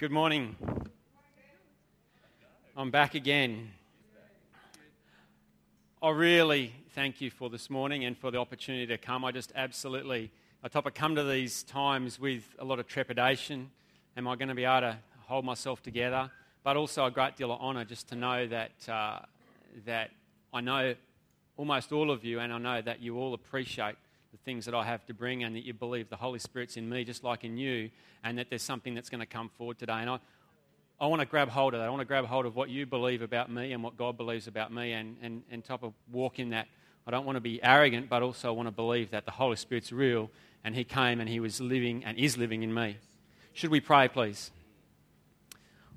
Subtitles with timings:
[0.00, 0.56] Good morning.
[2.74, 3.70] I'm back again.
[6.00, 9.26] I really thank you for this morning and for the opportunity to come.
[9.26, 10.30] I just absolutely,
[10.64, 13.70] I top I come to these times with a lot of trepidation.
[14.16, 16.30] Am I going to be able to hold myself together?
[16.64, 19.18] But also a great deal of honour just to know that, uh,
[19.84, 20.12] that
[20.54, 20.94] I know
[21.58, 23.96] almost all of you and I know that you all appreciate
[24.32, 26.88] the things that I have to bring and that you believe the Holy Spirit's in
[26.88, 27.90] me just like in you
[28.22, 29.94] and that there's something that's going to come forward today.
[29.94, 30.18] And I,
[31.00, 31.86] I want to grab hold of that.
[31.86, 34.46] I want to grab hold of what you believe about me and what God believes
[34.46, 36.68] about me and, and, and type of walk in that.
[37.06, 39.56] I don't want to be arrogant, but also I want to believe that the Holy
[39.56, 40.30] Spirit's real
[40.62, 42.98] and He came and He was living and is living in me.
[43.52, 44.52] Should we pray, please?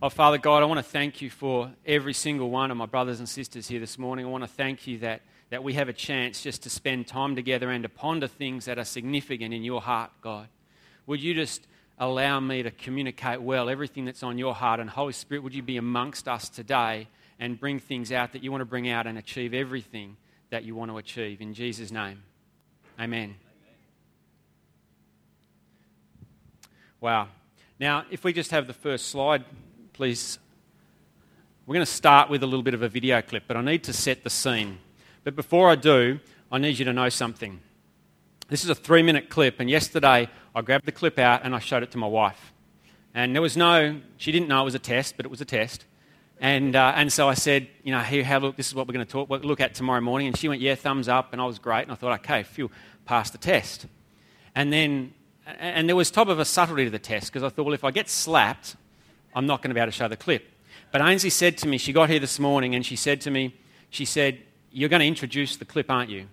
[0.01, 3.19] Oh, Father God, I want to thank you for every single one of my brothers
[3.19, 4.25] and sisters here this morning.
[4.25, 5.21] I want to thank you that
[5.53, 8.79] that we have a chance just to spend time together and to ponder things that
[8.79, 10.47] are significant in your heart, God.
[11.05, 11.67] Would you just
[11.99, 14.79] allow me to communicate well everything that's on your heart?
[14.79, 17.07] And Holy Spirit, would you be amongst us today
[17.39, 20.17] and bring things out that you want to bring out and achieve everything
[20.49, 21.39] that you want to achieve?
[21.39, 22.23] In Jesus' name,
[22.99, 23.35] amen.
[26.99, 27.27] Wow.
[27.79, 29.45] Now, if we just have the first slide,
[29.93, 30.39] please.
[31.67, 33.83] We're going to start with a little bit of a video clip, but I need
[33.83, 34.79] to set the scene.
[35.23, 36.19] But before I do,
[36.51, 37.61] I need you to know something.
[38.49, 41.59] This is a three minute clip, and yesterday I grabbed the clip out and I
[41.59, 42.53] showed it to my wife.
[43.13, 45.45] And there was no, she didn't know it was a test, but it was a
[45.45, 45.85] test.
[46.39, 48.87] And, uh, and so I said, you know, here, have a look, this is what
[48.87, 50.27] we're going to talk, look at tomorrow morning.
[50.27, 51.31] And she went, yeah, thumbs up.
[51.31, 51.83] And I was great.
[51.83, 52.69] And I thought, okay, phew,
[53.05, 53.85] passed the test.
[54.55, 55.13] And then,
[55.45, 57.83] and there was top of a subtlety to the test because I thought, well, if
[57.83, 58.75] I get slapped,
[59.35, 60.45] I'm not going to be able to show the clip.
[60.91, 63.55] But Ainsley said to me, she got here this morning and she said to me,
[63.89, 64.39] she said,
[64.73, 66.27] you're going to introduce the clip, aren't you?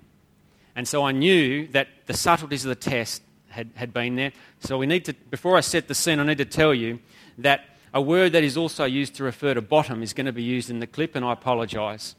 [0.75, 4.33] And so I knew that the subtleties of the test had, had been there.
[4.61, 7.01] So we need to, before I set the scene, I need to tell you
[7.39, 10.43] that a word that is also used to refer to bottom is going to be
[10.43, 12.15] used in the clip, and I apologise.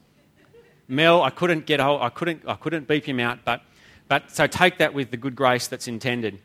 [0.88, 3.62] Mel, I couldn't get hold, I couldn't, I couldn't beep him out, but,
[4.08, 6.40] but so take that with the good grace that's intended.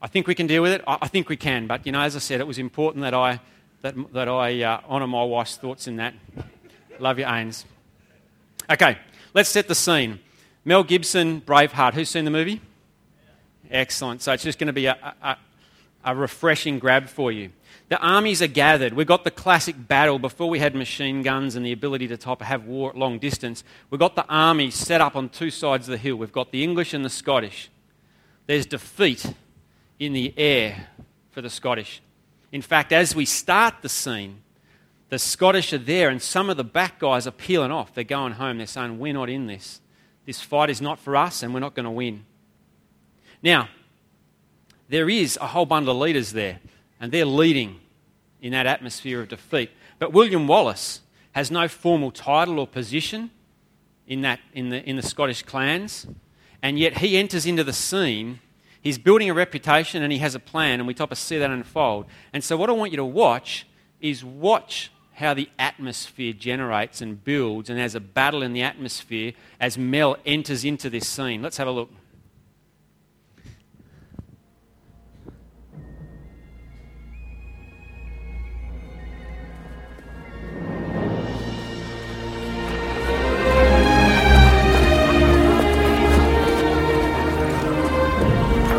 [0.00, 0.82] I think we can deal with it.
[0.86, 3.14] I, I think we can, but you know, as I said, it was important that
[3.14, 3.40] I
[3.82, 6.14] that, that I uh, honour my wife's thoughts in that.
[6.98, 7.64] Love you, Ains.
[8.70, 8.98] Okay,
[9.32, 10.20] let's set the scene.
[10.64, 11.94] Mel Gibson, Braveheart.
[11.94, 12.60] Who's seen the movie?
[13.70, 14.20] Excellent.
[14.22, 15.36] So it's just going to be a, a,
[16.04, 17.50] a refreshing grab for you.
[17.88, 18.92] The armies are gathered.
[18.92, 22.42] We've got the classic battle before we had machine guns and the ability to top,
[22.42, 23.64] have war at long distance.
[23.88, 26.16] We've got the armies set up on two sides of the hill.
[26.16, 27.70] We've got the English and the Scottish.
[28.46, 29.32] There's defeat
[29.98, 30.88] in the air
[31.30, 32.02] for the Scottish.
[32.52, 34.42] In fact, as we start the scene,
[35.10, 37.94] the Scottish are there, and some of the back guys are peeling off.
[37.94, 38.58] They're going home.
[38.58, 39.80] They're saying, We're not in this.
[40.26, 42.26] This fight is not for us, and we're not going to win.
[43.42, 43.68] Now,
[44.88, 46.60] there is a whole bundle of leaders there,
[47.00, 47.80] and they're leading
[48.42, 49.70] in that atmosphere of defeat.
[49.98, 51.00] But William Wallace
[51.32, 53.30] has no formal title or position
[54.06, 56.06] in, that, in, the, in the Scottish clans,
[56.62, 58.40] and yet he enters into the scene.
[58.82, 61.50] He's building a reputation and he has a plan, and we top of see that
[61.50, 62.06] unfold.
[62.32, 63.66] And so, what I want you to watch
[64.00, 69.32] is watch how the atmosphere generates and builds, and there's a battle in the atmosphere
[69.60, 71.42] as Mel enters into this scene.
[71.42, 71.90] Let's have a look.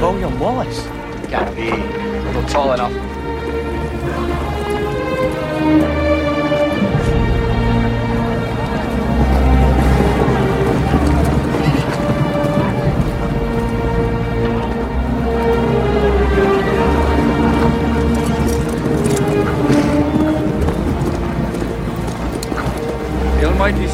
[0.02, 0.88] William Wallace.
[1.28, 1.70] Can't be.
[1.70, 3.19] Not tall enough.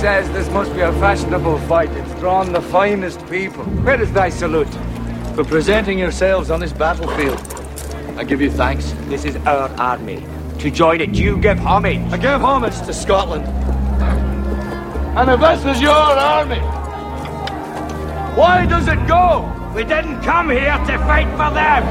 [0.05, 1.89] Says this must be a fashionable fight.
[1.93, 3.63] It's drawn the finest people.
[3.85, 4.71] Where is thy salute?
[5.33, 7.39] For presenting yourselves on this battlefield.
[8.15, 8.93] I give you thanks.
[9.09, 10.23] This is our army.
[10.59, 12.13] To join it, you give homage.
[12.13, 13.45] I give homage to Scotland.
[15.17, 16.59] And if this is your army,
[18.37, 19.51] why does it go?
[19.75, 21.83] We didn't come here to fight for them.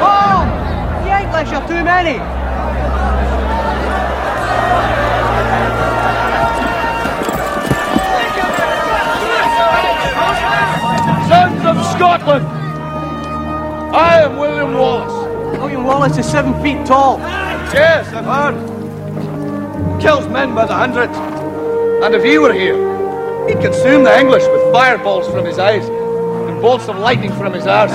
[0.00, 0.40] Oh,
[1.04, 2.41] the English are too many.
[12.02, 12.44] Scotland,
[13.94, 15.56] I am William Wallace.
[15.56, 17.20] William Wallace is seven feet tall.
[17.20, 20.02] Yes, I've heard.
[20.02, 21.10] Kills men by the hundred.
[22.02, 22.76] And if he were here,
[23.46, 27.68] he'd consume the English with fireballs from his eyes and bolts of lightning from his
[27.68, 27.92] arse.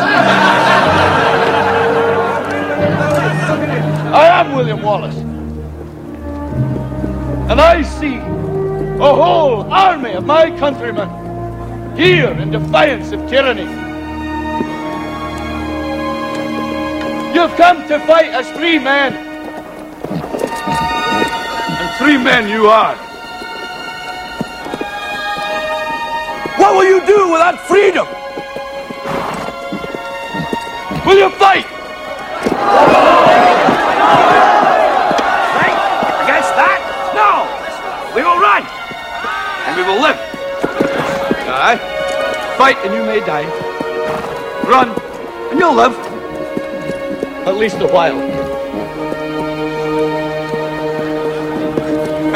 [4.15, 5.17] I am William Wallace.
[7.51, 11.09] And I see a whole army of my countrymen
[11.97, 13.86] here in defiance of tyranny.
[17.37, 19.13] You've come to fight as free men.
[21.77, 22.95] And free men you are.
[26.57, 28.07] What will you do without freedom?
[31.05, 31.67] Will you fight?
[35.53, 35.77] Right?
[36.25, 36.81] Against that?
[37.13, 37.45] No!
[38.15, 38.65] We will run!
[39.67, 40.17] And we will live.
[41.53, 41.77] Aye.
[42.57, 43.45] Fight and you may die.
[44.67, 44.89] Run
[45.51, 46.06] and you'll live.
[47.47, 48.19] At least a while.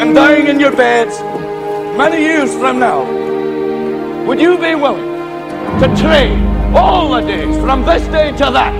[0.00, 1.20] And dying in your beds
[1.98, 3.04] many years from now,
[4.26, 5.12] would you be willing
[5.80, 6.40] to trade
[6.74, 8.74] all the days from this day to that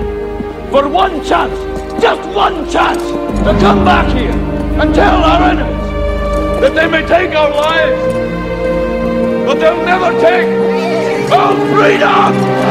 [0.71, 1.55] for one chance,
[2.01, 3.03] just one chance,
[3.45, 4.31] to come back here
[4.81, 8.01] and tell our enemies that they may take our lives,
[9.45, 10.49] but they'll never take
[11.31, 12.63] our freedom!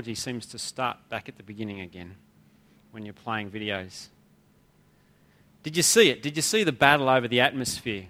[0.00, 2.16] Technology seems to start back at the beginning again
[2.90, 4.08] when you're playing videos.
[5.62, 6.22] Did you see it?
[6.22, 8.06] Did you see the battle over the atmosphere?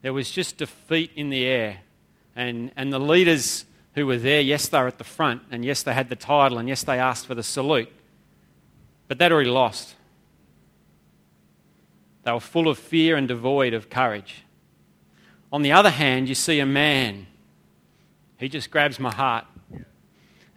[0.00, 1.80] There was just defeat in the air.
[2.34, 5.82] And, and the leaders who were there, yes, they were at the front, and yes,
[5.82, 7.92] they had the title, and yes, they asked for the salute.
[9.06, 9.94] But they'd already lost.
[12.22, 14.44] They were full of fear and devoid of courage.
[15.52, 17.26] On the other hand, you see a man.
[18.38, 19.44] He just grabs my heart.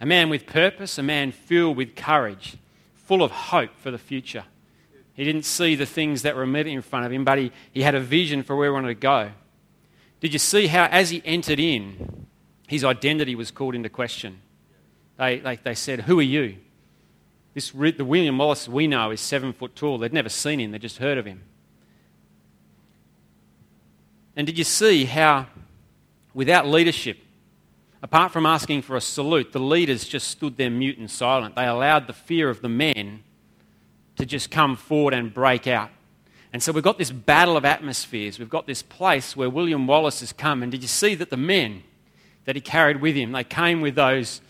[0.00, 2.56] A man with purpose, a man filled with courage,
[2.94, 4.44] full of hope for the future.
[5.12, 7.82] He didn't see the things that were immediately in front of him, but he, he
[7.82, 9.32] had a vision for where he wanted to go.
[10.20, 12.26] Did you see how, as he entered in,
[12.66, 14.40] his identity was called into question?
[15.18, 16.56] They, they, they said, Who are you?
[17.52, 19.98] This, the William Wallace we know is seven foot tall.
[19.98, 21.42] They'd never seen him, they'd just heard of him.
[24.36, 25.48] And did you see how,
[26.32, 27.18] without leadership,
[28.02, 31.56] apart from asking for a salute, the leaders just stood there mute and silent?
[31.56, 33.22] They allowed the fear of the men
[34.16, 35.90] to just come forward and break out.
[36.52, 38.38] And so we've got this battle of atmospheres.
[38.38, 40.62] We've got this place where William Wallace has come.
[40.62, 41.84] And did you see that the men
[42.44, 44.40] that he carried with him, they came with those,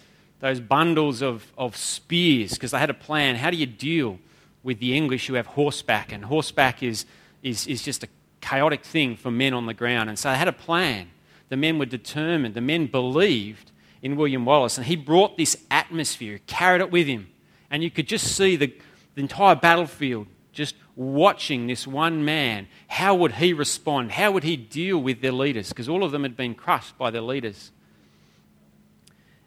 [0.41, 3.37] those bundles of, of spears because they had a plan.
[3.37, 4.19] How do you deal
[4.63, 6.13] with the English who have horseback?
[6.13, 7.05] And horseback is,
[7.43, 8.09] is, is just a
[8.41, 10.09] chaotic thing for men on the ground.
[10.09, 11.11] And so they had a plan.
[11.51, 12.55] The men were determined.
[12.55, 14.79] The men believed in William Wallace.
[14.79, 17.29] And he brought this atmosphere, carried it with him.
[17.71, 18.73] And you could just see the,
[19.15, 22.69] the entire battlefield just watching this one man.
[22.89, 24.13] How would he respond?
[24.13, 25.69] How would he deal with their leaders?
[25.69, 27.73] Because all of them had been crushed by their leaders.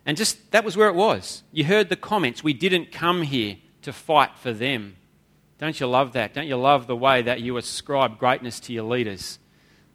[0.05, 1.43] And just that was where it was.
[1.51, 2.43] You heard the comments.
[2.43, 4.97] We didn't come here to fight for them.
[5.57, 6.33] Don't you love that?
[6.33, 9.39] Don't you love the way that you ascribe greatness to your leaders?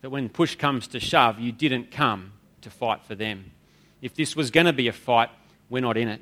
[0.00, 3.52] That when push comes to shove, you didn't come to fight for them.
[4.00, 5.30] If this was going to be a fight,
[5.68, 6.20] we're not in it.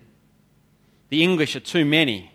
[1.09, 2.33] The English are too many.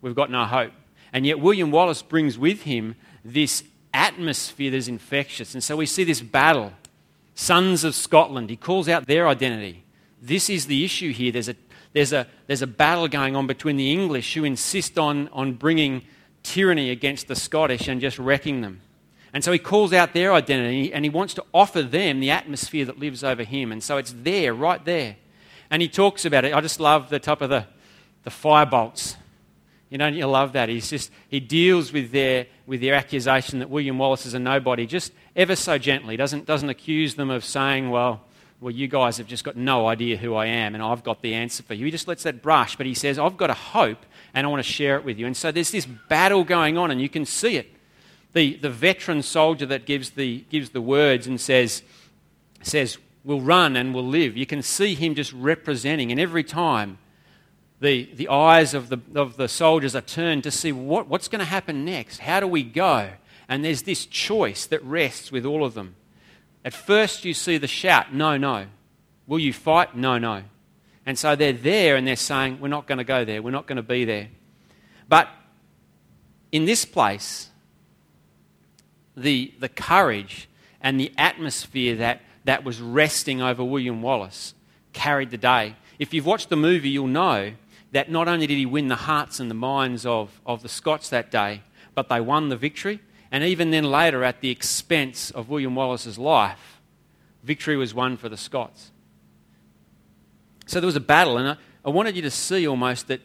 [0.00, 0.72] We've got no hope.
[1.12, 5.54] And yet, William Wallace brings with him this atmosphere that's infectious.
[5.54, 6.72] And so we see this battle.
[7.34, 9.84] Sons of Scotland, he calls out their identity.
[10.20, 11.32] This is the issue here.
[11.32, 11.56] There's a,
[11.92, 16.02] there's a, there's a battle going on between the English who insist on, on bringing
[16.42, 18.80] tyranny against the Scottish and just wrecking them.
[19.32, 22.84] And so he calls out their identity and he wants to offer them the atmosphere
[22.86, 23.70] that lives over him.
[23.70, 25.16] And so it's there, right there.
[25.70, 26.54] And he talks about it.
[26.54, 27.66] I just love the top of the,
[28.24, 29.16] the fire bolts.
[29.88, 30.68] You know, you love that.
[30.68, 34.86] He's just, he deals with their, with their accusation that William Wallace is a nobody
[34.86, 36.16] just ever so gently.
[36.16, 38.22] Doesn't, doesn't accuse them of saying, well,
[38.60, 41.34] well, you guys have just got no idea who I am and I've got the
[41.34, 41.86] answer for you.
[41.86, 44.62] He just lets that brush, but he says, I've got a hope and I want
[44.62, 45.26] to share it with you.
[45.26, 47.74] And so there's this battle going on and you can see it.
[48.32, 51.82] The, the veteran soldier that gives the, gives the words and says,
[52.62, 54.36] says, we'll run and we'll live.
[54.36, 56.98] You can see him just representing, and every time
[57.80, 61.40] the, the eyes of the, of the soldiers are turned to see what, what's going
[61.40, 62.18] to happen next.
[62.18, 63.10] How do we go?
[63.48, 65.96] And there's this choice that rests with all of them.
[66.64, 68.66] At first, you see the shout, no, no.
[69.26, 69.96] Will you fight?
[69.96, 70.42] No, no.
[71.06, 73.42] And so they're there and they're saying, We're not going to go there.
[73.42, 74.28] We're not going to be there.
[75.08, 75.28] But
[76.52, 77.49] in this place,
[79.16, 80.48] the, the courage
[80.80, 84.54] and the atmosphere that, that was resting over William Wallace
[84.92, 85.76] carried the day.
[85.98, 87.52] If you've watched the movie, you'll know
[87.92, 91.08] that not only did he win the hearts and the minds of, of the Scots
[91.10, 91.62] that day,
[91.94, 93.00] but they won the victory.
[93.32, 96.80] And even then, later, at the expense of William Wallace's life,
[97.42, 98.90] victory was won for the Scots.
[100.66, 103.20] So there was a battle, and I, I wanted you to see almost that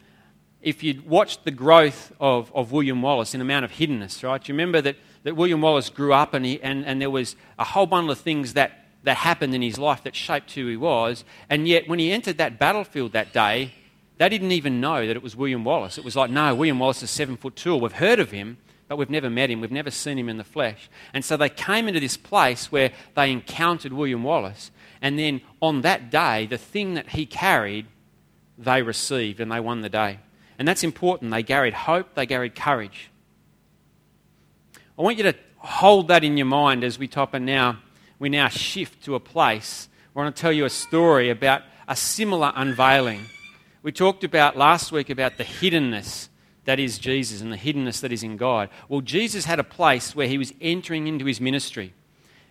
[0.62, 4.48] if you'd watched the growth of, of William Wallace in amount of hiddenness, right?
[4.48, 7.63] You remember that, that William Wallace grew up and, he, and, and there was a
[7.63, 11.25] whole bundle of things that, that happened in his life that shaped who he was.
[11.50, 13.74] And yet, when he entered that battlefield that day,
[14.20, 15.98] they didn't even know that it was William Wallace.
[15.98, 17.75] It was like, no, William Wallace is seven foot two.
[17.75, 19.62] We've heard of him, but we've never met him.
[19.62, 20.91] We've never seen him in the flesh.
[21.12, 24.70] And so they came into this place where they encountered William Wallace.
[25.01, 27.88] And then on that day, the thing that he carried,
[28.60, 30.20] they received and they won the day.
[30.60, 31.32] And that's important.
[31.32, 33.10] They carried hope, they carried courage.
[34.98, 37.80] I want you to hold that in your mind as we top and now
[38.20, 41.64] we now shift to a place where I want to tell you a story about
[41.88, 43.25] a similar unveiling
[43.86, 46.30] we talked about last week about the hiddenness
[46.64, 48.70] that is Jesus and the hiddenness that is in God.
[48.90, 51.94] Well, Jesus had a place where he was entering into his ministry.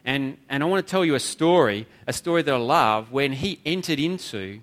[0.04, 3.32] And, and I want to tell you a story, a story that I love, when
[3.32, 4.60] he entered into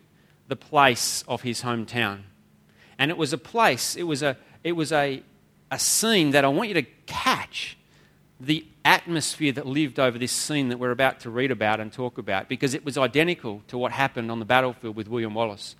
[0.47, 2.21] the place of his hometown.
[2.97, 5.23] And it was a place, it was a, it was a,
[5.71, 7.77] a scene that I want you to catch
[8.39, 12.17] the atmosphere that lived over this scene that we're about to read about and talk
[12.17, 15.75] about because it was identical to what happened on the battlefield with William Wallace.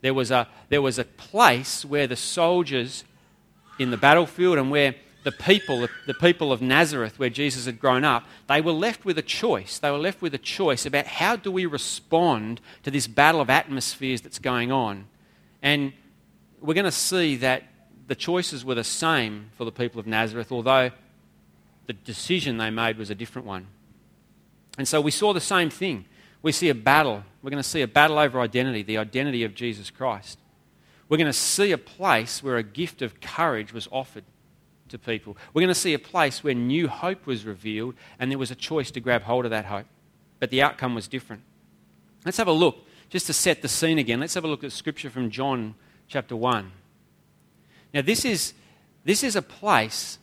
[0.00, 3.04] There was a, there was a place where the soldiers
[3.78, 8.04] in the battlefield and where the people, the people of Nazareth, where Jesus had grown
[8.04, 9.78] up, they were left with a choice.
[9.78, 13.50] They were left with a choice about how do we respond to this battle of
[13.50, 15.06] atmospheres that's going on.
[15.62, 15.92] And
[16.62, 17.64] we're going to see that
[18.10, 20.90] the choices were the same for the people of Nazareth, although
[21.86, 23.68] the decision they made was a different one.
[24.76, 26.06] And so we saw the same thing
[26.42, 27.22] we see a battle.
[27.40, 30.40] We're going to see a battle over identity, the identity of Jesus Christ.
[31.08, 34.24] We're going to see a place where a gift of courage was offered
[34.88, 35.36] to people.
[35.54, 38.56] We're going to see a place where new hope was revealed and there was a
[38.56, 39.86] choice to grab hold of that hope.
[40.40, 41.42] But the outcome was different.
[42.24, 44.18] Let's have a look, just to set the scene again.
[44.18, 45.76] Let's have a look at scripture from John
[46.08, 46.72] chapter 1.
[47.92, 48.54] Now, this is,
[49.04, 50.18] this is a place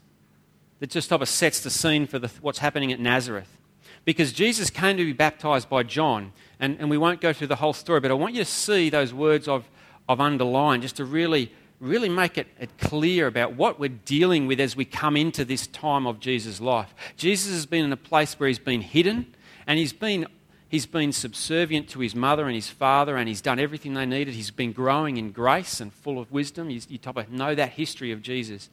[0.79, 3.57] that just sort of sets the scene for the, what's happening at Nazareth
[4.07, 6.31] because Jesus came to be baptized by John.
[6.61, 8.89] And, and we won't go through the whole story, but I want you to see
[8.89, 9.69] those words of,
[10.07, 14.61] of underline just to really, really make it, it clear about what we're dealing with
[14.61, 16.95] as we come into this time of Jesus' life.
[17.17, 19.35] Jesus has been in a place where he's been hidden
[19.67, 20.25] and he's been
[20.69, 24.33] He's been subservient to his mother and his father, and he's done everything they needed.
[24.33, 26.69] He's been growing in grace and full of wisdom.
[26.69, 28.69] You, you know that history of Jesus.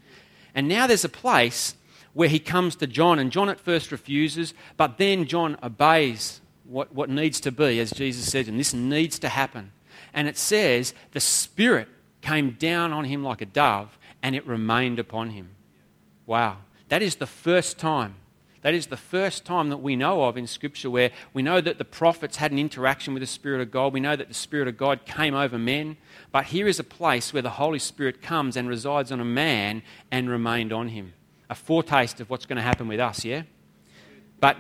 [0.55, 1.77] And now there's a place
[2.13, 6.95] where he comes to John, and John at first refuses, but then John obeys what,
[6.95, 9.73] what needs to be, as Jesus said, and this needs to happen.
[10.13, 11.89] And it says, the Spirit
[12.23, 15.51] came down on him like a dove, and it remained upon him.
[16.27, 16.59] Wow.
[16.89, 18.15] That is the first time.
[18.65, 21.77] That is the first time that we know of in Scripture where we know that
[21.77, 23.93] the prophets had an interaction with the Spirit of God.
[23.93, 25.99] We know that the Spirit of God came over men.
[26.33, 29.83] But here is a place where the Holy Spirit comes and resides on a man
[30.11, 31.13] and remained on him
[31.51, 33.43] a foretaste of what's going to happen with us, yeah?
[34.41, 34.57] But,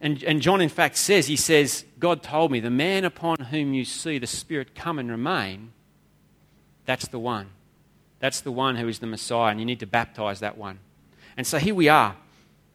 [0.00, 3.74] and, and John in fact says, he says, God told me, the man upon whom
[3.74, 5.70] you see the Spirit come and remain,
[6.84, 7.50] that's the one.
[8.18, 10.80] That's the one who is the Messiah, and you need to baptize that one.
[11.36, 12.16] And so here we are.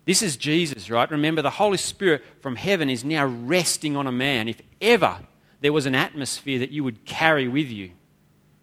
[0.06, 1.10] This is Jesus, right?
[1.10, 4.48] Remember, the Holy Spirit from heaven is now resting on a man.
[4.48, 5.20] If ever
[5.62, 7.92] there was an atmosphere that you would carry with you,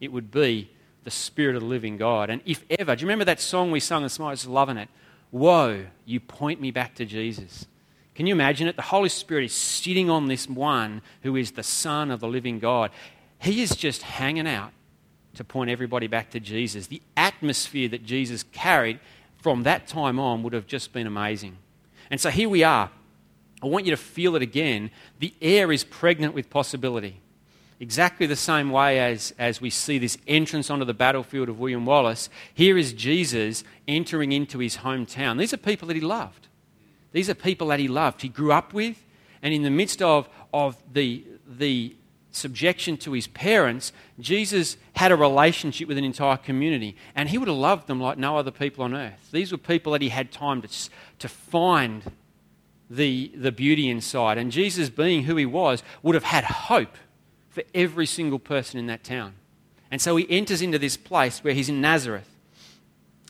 [0.00, 0.70] it would be
[1.02, 2.30] the Spirit of the living God.
[2.30, 4.30] And if ever, do you remember that song we sung this morning?
[4.30, 4.88] I was loving it.
[5.30, 7.66] Whoa, you point me back to Jesus.
[8.14, 8.76] Can you imagine it?
[8.76, 12.58] The Holy Spirit is sitting on this one who is the Son of the living
[12.58, 12.90] God.
[13.38, 14.72] He is just hanging out
[15.34, 16.86] to point everybody back to Jesus.
[16.86, 19.00] The atmosphere that Jesus carried
[19.42, 21.58] from that time on would have just been amazing.
[22.10, 22.90] And so here we are.
[23.62, 24.90] I want you to feel it again.
[25.18, 27.22] The air is pregnant with possibility
[27.82, 31.84] exactly the same way as, as we see this entrance onto the battlefield of William
[31.84, 35.36] Wallace, here is Jesus entering into his hometown.
[35.36, 36.46] These are people that he loved.
[37.10, 39.04] These are people that he loved, he grew up with,
[39.42, 41.96] and in the midst of, of the, the
[42.32, 47.48] subjection to his parents, Jesus had a relationship with an entire community, and he would
[47.48, 49.28] have loved them like no other people on earth.
[49.30, 50.68] These were people that he had time to,
[51.18, 52.10] to find
[52.90, 56.96] the, the beauty inside, and Jesus, being who he was, would have had hope
[57.50, 59.34] for every single person in that town.
[59.90, 62.28] And so he enters into this place where he's in Nazareth.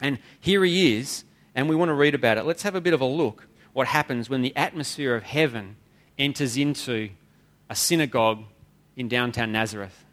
[0.01, 2.45] And here he is, and we want to read about it.
[2.45, 5.77] Let's have a bit of a look what happens when the atmosphere of heaven
[6.19, 7.11] enters into
[7.69, 8.45] a synagogue
[8.97, 10.05] in downtown Nazareth.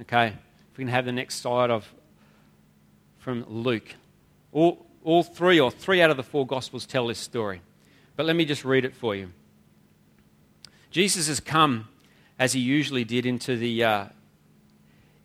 [0.00, 1.92] Okay, if we can have the next slide of
[3.18, 3.94] from Luke.
[4.50, 7.62] All, all three or three out of the four Gospels tell this story.
[8.16, 9.30] But let me just read it for you.
[10.90, 11.88] Jesus has come,
[12.38, 14.04] as he usually did, into the, uh,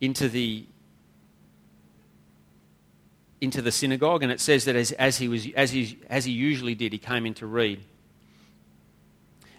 [0.00, 0.64] into the,
[3.40, 6.32] into the synagogue, and it says that as, as, he was, as, he, as he
[6.32, 7.80] usually did, he came in to read.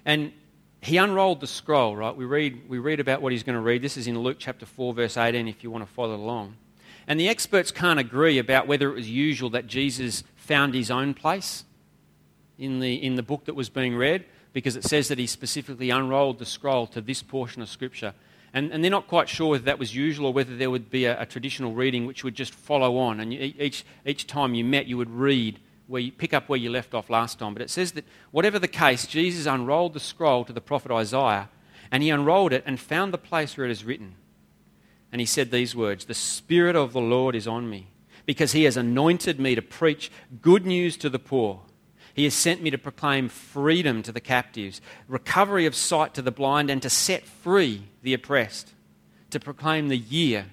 [0.06, 0.32] And
[0.82, 2.16] he unrolled the scroll, right?
[2.16, 3.82] We read, we read about what he's going to read.
[3.82, 6.56] This is in Luke chapter 4, verse 18, if you want to follow along.
[7.08, 11.14] And the experts can't agree about whether it was usual that Jesus found his own
[11.14, 11.66] place
[12.58, 15.90] in the, in the book that was being read, because it says that he specifically
[15.90, 18.14] unrolled the scroll to this portion of Scripture.
[18.54, 21.06] And, and they're not quite sure whether that was usual or whether there would be
[21.06, 23.20] a, a traditional reading which would just follow on.
[23.20, 26.60] And you, each, each time you met, you would read where you pick up where
[26.60, 27.54] you left off last time.
[27.54, 31.50] But it says that whatever the case, Jesus unrolled the scroll to the prophet Isaiah,
[31.92, 34.14] and he unrolled it and found the place where it is written.
[35.12, 37.88] And he said these words The Spirit of the Lord is on me,
[38.28, 41.62] because he has anointed me to preach good news to the poor.
[42.14, 46.32] He has sent me to proclaim freedom to the captives, recovery of sight to the
[46.32, 48.74] blind, and to set free the oppressed,
[49.32, 50.48] to proclaim the year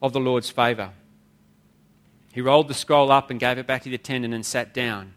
[0.00, 0.92] of the Lord's favour.
[2.32, 5.14] He rolled the scroll up and gave it back to the attendant and sat down.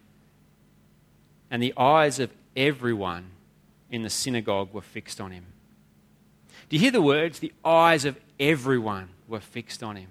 [1.50, 3.32] And the eyes of everyone
[3.89, 5.46] in the synagogue were fixed on him.
[6.70, 7.39] Do you hear the words?
[7.39, 10.08] The eyes of everyone were fixed on him.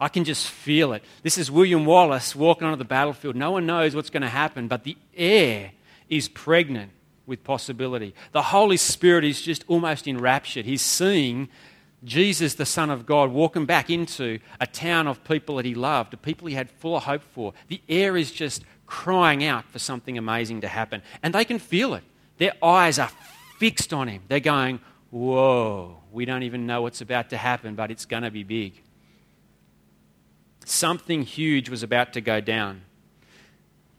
[0.00, 1.04] I can just feel it.
[1.22, 3.36] This is William Wallace walking onto the battlefield.
[3.36, 5.70] No one knows what's going to happen, but the air
[6.08, 6.90] is pregnant
[7.24, 8.12] with possibility.
[8.32, 10.64] The Holy Spirit is just almost enraptured.
[10.64, 11.48] He's seeing
[12.04, 16.14] Jesus, the Son of God, walking back into a town of people that he loved,
[16.14, 17.54] a people he had full of hope for.
[17.68, 21.02] The air is just crying out for something amazing to happen.
[21.22, 22.02] And they can feel it.
[22.38, 23.10] Their eyes are
[23.58, 24.22] fixed on him.
[24.28, 28.30] They're going, Whoa, we don't even know what's about to happen, but it's going to
[28.30, 28.82] be big.
[30.64, 32.82] Something huge was about to go down.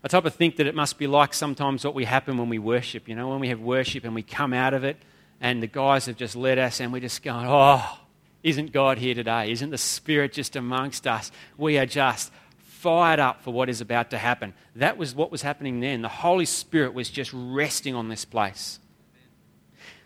[0.03, 2.57] I type of think that it must be like sometimes what we happen when we
[2.57, 3.07] worship.
[3.07, 4.97] You know, when we have worship and we come out of it
[5.43, 7.99] and the guys have just led us, and we're just going, oh,
[8.43, 9.51] isn't God here today?
[9.51, 11.33] Isn't the Spirit just amongst us?
[11.57, 14.53] We are just fired up for what is about to happen.
[14.77, 16.01] That was what was happening then.
[16.01, 18.79] The Holy Spirit was just resting on this place.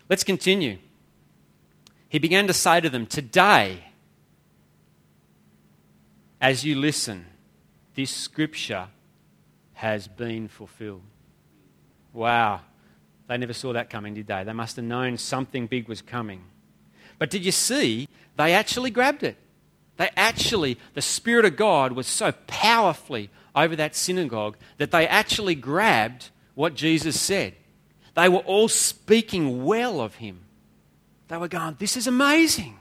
[0.08, 0.78] Let's continue.
[2.08, 3.84] He began to say to them, Today,
[6.40, 7.26] as you listen,
[7.94, 8.88] this scripture
[9.74, 11.02] has been fulfilled.
[12.12, 12.62] Wow.
[13.28, 14.42] They never saw that coming, did they?
[14.42, 16.42] They must have known something big was coming.
[17.18, 18.08] But did you see?
[18.36, 19.36] They actually grabbed it.
[19.98, 25.54] They actually, the Spirit of God was so powerfully over that synagogue that they actually
[25.54, 27.54] grabbed what Jesus said.
[28.14, 30.40] They were all speaking well of him.
[31.28, 32.78] They were going, This is amazing.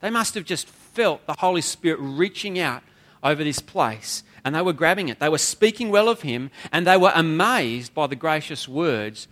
[0.00, 2.82] They must have just felt the Holy Spirit reaching out
[3.22, 5.20] over this place and they were grabbing it.
[5.20, 9.28] They were speaking well of him and they were amazed by the gracious words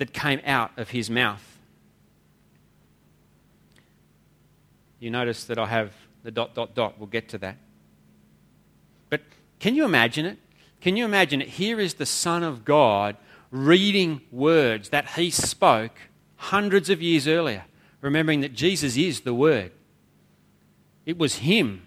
[0.00, 1.58] that came out of his mouth.
[4.98, 6.98] You notice that I have the dot, dot, dot.
[6.98, 7.58] We'll get to that.
[9.10, 9.20] But
[9.58, 10.38] can you imagine it?
[10.80, 11.48] Can you imagine it?
[11.48, 13.18] Here is the Son of God
[13.50, 15.92] reading words that he spoke
[16.36, 17.64] hundreds of years earlier,
[18.00, 19.70] remembering that Jesus is the Word.
[21.04, 21.82] It was him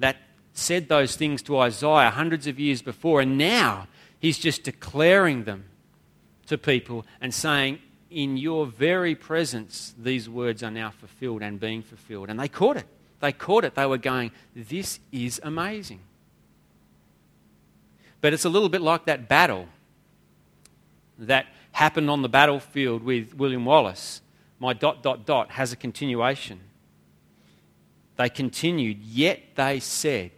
[0.00, 0.16] that
[0.52, 3.86] said those things to Isaiah hundreds of years before, and now
[4.18, 5.66] he's just declaring them
[6.52, 11.82] to people and saying, In your very presence, these words are now fulfilled and being
[11.82, 12.30] fulfilled.
[12.30, 12.86] And they caught it.
[13.20, 13.74] They caught it.
[13.74, 16.00] They were going, This is amazing.
[18.20, 19.66] But it's a little bit like that battle
[21.18, 24.20] that happened on the battlefield with William Wallace.
[24.60, 26.60] My dot, dot, dot has a continuation.
[28.16, 30.30] They continued, yet they said,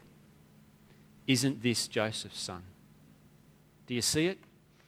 [1.27, 2.63] Isn't this Joseph's son?
[3.87, 4.39] Do you see it?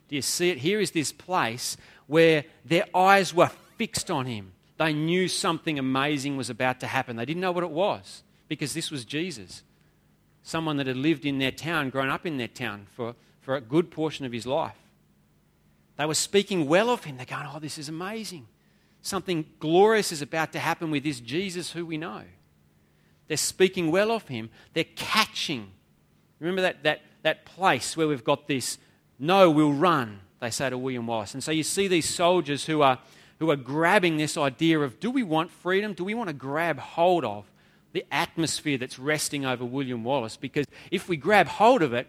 [0.09, 0.59] Do you see it?
[0.59, 4.53] Here is this place where their eyes were fixed on him.
[4.79, 7.17] They knew something amazing was about to happen.
[7.17, 9.63] They didn't know what it was because this was Jesus,
[10.43, 13.61] someone that had lived in their town, grown up in their town for, for a
[13.61, 14.77] good portion of his life.
[15.97, 17.17] They were speaking well of him.
[17.17, 18.47] They're going, Oh, this is amazing.
[19.01, 22.23] Something glorious is about to happen with this Jesus who we know.
[23.29, 24.51] They're speaking well of him.
[24.75, 25.71] They're catching.
[26.39, 28.79] Remember that, that, that place where we've got this
[29.19, 31.35] no, we'll run, they say to William Wallace.
[31.35, 32.99] And so you see these soldiers who are,
[33.39, 35.95] who are grabbing this idea of do we want freedom?
[35.95, 37.45] Do we want to grab hold of
[37.93, 40.37] the atmosphere that's resting over William Wallace?
[40.37, 42.07] Because if we grab hold of it,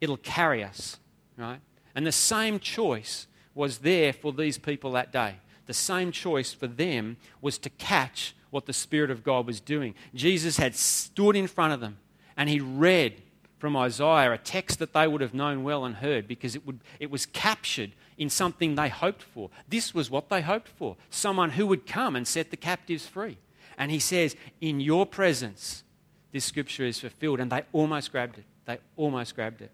[0.00, 0.98] it'll carry us,
[1.36, 1.60] right?
[1.94, 5.36] And the same choice was there for these people that day.
[5.66, 9.94] The same choice for them was to catch what the Spirit of God was doing.
[10.14, 11.98] Jesus had stood in front of them
[12.36, 13.22] and he read
[13.60, 16.80] from Isaiah, a text that they would have known well and heard because it, would,
[16.98, 19.50] it was captured in something they hoped for.
[19.68, 23.36] This was what they hoped for someone who would come and set the captives free.
[23.76, 25.84] And he says, In your presence,
[26.32, 27.38] this scripture is fulfilled.
[27.38, 28.44] And they almost grabbed it.
[28.64, 29.70] They almost grabbed it.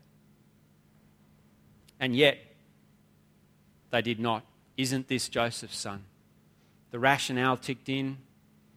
[2.00, 2.38] And yet,
[3.90, 4.42] they did not.
[4.76, 6.04] Isn't this Joseph's son?
[6.90, 8.18] The rationale ticked in.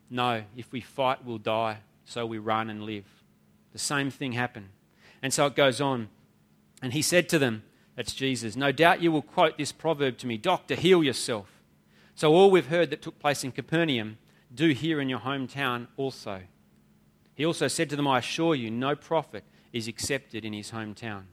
[0.09, 1.77] No, if we fight, we'll die.
[2.05, 3.05] So we run and live.
[3.73, 4.69] The same thing happened.
[5.21, 6.09] And so it goes on.
[6.81, 7.63] And he said to them,
[7.95, 11.47] That's Jesus, no doubt you will quote this proverb to me Doctor, heal yourself.
[12.15, 14.17] So all we've heard that took place in Capernaum,
[14.53, 16.41] do here in your hometown also.
[17.35, 21.23] He also said to them, I assure you, no prophet is accepted in his hometown.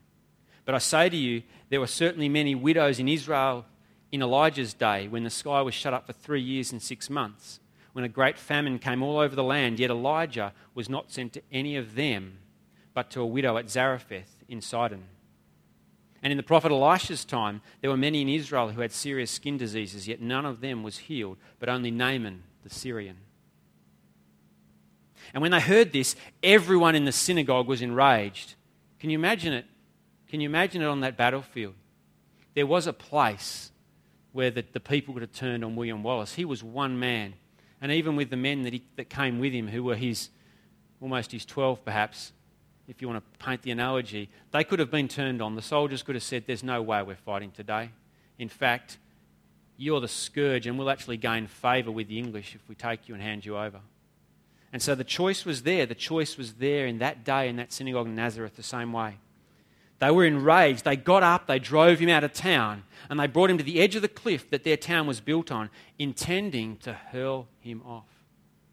[0.63, 3.65] But I say to you, there were certainly many widows in Israel
[4.11, 7.59] in Elijah's day when the sky was shut up for three years and six months,
[7.93, 11.41] when a great famine came all over the land, yet Elijah was not sent to
[11.51, 12.37] any of them
[12.97, 15.03] but to a widow at Zarephath in Sidon.
[16.23, 19.55] And in the prophet Elisha's time, there were many in Israel who had serious skin
[19.55, 23.17] diseases, yet none of them was healed, but only Naaman the Syrian.
[25.31, 28.55] And when they heard this, everyone in the synagogue was enraged.
[28.99, 29.65] Can you imagine it?
[30.27, 31.75] Can you imagine it on that battlefield?
[32.55, 33.71] There was a place
[34.31, 36.33] where the, the people could have turned on William Wallace.
[36.33, 37.35] He was one man.
[37.79, 40.29] And even with the men that, he, that came with him, who were his,
[40.99, 42.31] almost his 12 perhaps,
[42.87, 45.55] if you want to paint the analogy, they could have been turned on.
[45.55, 47.91] The soldiers could have said, There's no way we're fighting today.
[48.39, 48.97] In fact,
[49.77, 53.13] you're the scourge, and we'll actually gain favour with the English if we take you
[53.13, 53.79] and hand you over.
[54.73, 55.85] And so the choice was there.
[55.85, 59.17] The choice was there in that day in that synagogue in Nazareth the same way.
[59.99, 60.83] They were enraged.
[60.83, 63.79] They got up, they drove him out of town, and they brought him to the
[63.79, 68.05] edge of the cliff that their town was built on, intending to hurl him off.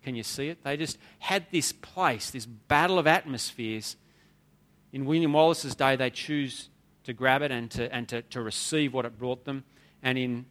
[0.02, 0.62] Can you see it?
[0.62, 3.96] They just had this place, this battle of atmospheres
[4.94, 6.68] in William Wallace's day, they choose
[7.02, 9.64] to grab it and to, and to, to receive what it brought them.
[10.04, 10.46] And in,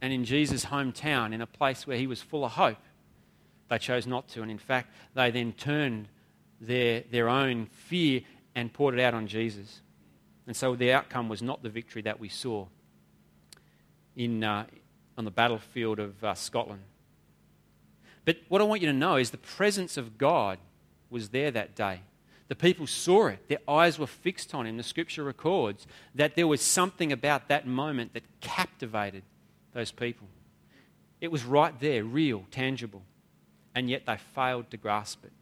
[0.00, 2.78] and in Jesus' hometown, in a place where he was full of hope,
[3.68, 4.42] they chose not to.
[4.42, 6.06] And in fact, they then turned
[6.60, 8.20] their, their own fear
[8.54, 9.82] and poured it out on Jesus.
[10.46, 12.68] And so the outcome was not the victory that we saw
[14.14, 14.64] in, uh,
[15.18, 16.82] on the battlefield of uh, Scotland.
[18.24, 20.58] But what I want you to know is the presence of God
[21.10, 22.02] was there that day.
[22.48, 24.78] The people saw it, their eyes were fixed on him.
[24.78, 29.22] The scripture records that there was something about that moment that captivated
[29.74, 30.26] those people.
[31.20, 33.02] It was right there, real, tangible,
[33.74, 35.32] and yet they failed to grasp it.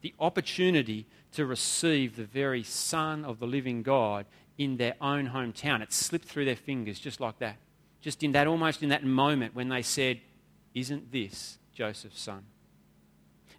[0.00, 5.80] The opportunity to receive the very Son of the living God in their own hometown,
[5.80, 7.56] it slipped through their fingers just like that.
[8.00, 10.20] Just in that, almost in that moment when they said,
[10.74, 12.44] Isn't this Joseph's son?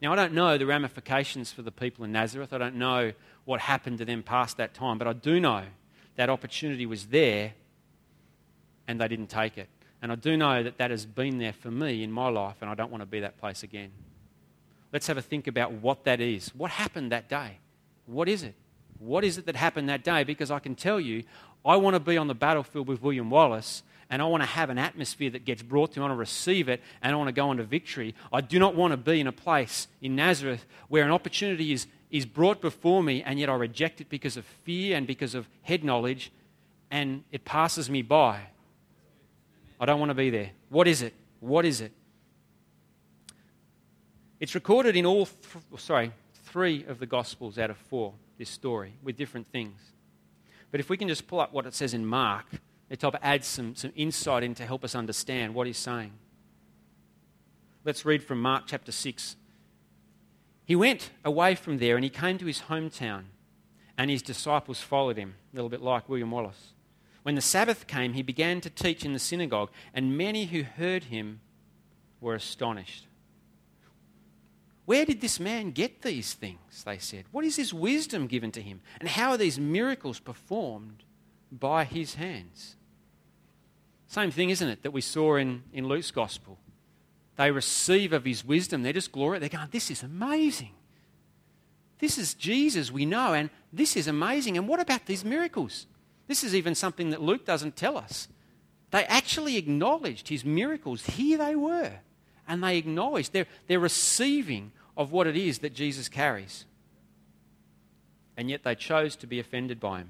[0.01, 2.53] Now, I don't know the ramifications for the people in Nazareth.
[2.53, 3.12] I don't know
[3.45, 5.63] what happened to them past that time, but I do know
[6.15, 7.53] that opportunity was there
[8.88, 9.67] and they didn't take it.
[10.01, 12.69] And I do know that that has been there for me in my life, and
[12.69, 13.91] I don't want to be that place again.
[14.93, 16.55] Let's have a think about what that is.
[16.55, 17.57] What happened that day?
[18.05, 18.55] What is it?
[18.97, 20.23] What is it that happened that day?
[20.23, 21.23] Because I can tell you,
[21.65, 24.69] I want to be on the battlefield with William Wallace and I want to have
[24.69, 26.03] an atmosphere that gets brought to me.
[26.03, 28.15] I want to receive it and I want to go into victory.
[28.33, 31.85] I do not want to be in a place in Nazareth where an opportunity is,
[32.09, 35.47] is brought before me and yet I reject it because of fear and because of
[35.61, 36.31] head knowledge
[36.89, 38.41] and it passes me by.
[39.79, 40.51] I don't want to be there.
[40.69, 41.13] What is it?
[41.39, 41.91] What is it?
[44.39, 46.11] It's recorded in all, th- sorry,
[46.45, 49.77] three of the Gospels out of four, this story, with different things.
[50.71, 52.45] But if we can just pull up what it says in Mark,
[52.89, 56.12] it help add some, some insight in to help us understand what he's saying.
[57.86, 59.36] Let's read from Mark chapter 6.
[60.65, 63.25] He went away from there and he came to his hometown,
[63.97, 66.73] and his disciples followed him, a little bit like William Wallace.
[67.23, 71.06] When the Sabbath came, he began to teach in the synagogue, and many who heard
[71.06, 71.41] him
[72.21, 73.06] were astonished.
[74.86, 76.84] Where did this man get these things?
[76.84, 77.25] They said.
[77.32, 78.82] What is this wisdom given to him?
[78.99, 81.04] And how are these miracles performed
[81.52, 82.75] by his hands?
[84.09, 86.57] Same thing, isn't it, that we saw in, in Luke's gospel?
[87.37, 88.81] They receive of his wisdom.
[88.81, 89.37] They're just glory.
[89.37, 90.71] They're going, this is amazing.
[91.99, 94.57] This is Jesus we know, and this is amazing.
[94.57, 95.85] And what about these miracles?
[96.27, 98.27] This is even something that Luke doesn't tell us.
[98.89, 101.05] They actually acknowledged his miracles.
[101.05, 101.93] Here they were.
[102.47, 106.65] And they acknowledged they're, they're receiving of what it is that Jesus carries.
[108.35, 110.09] And yet they chose to be offended by him.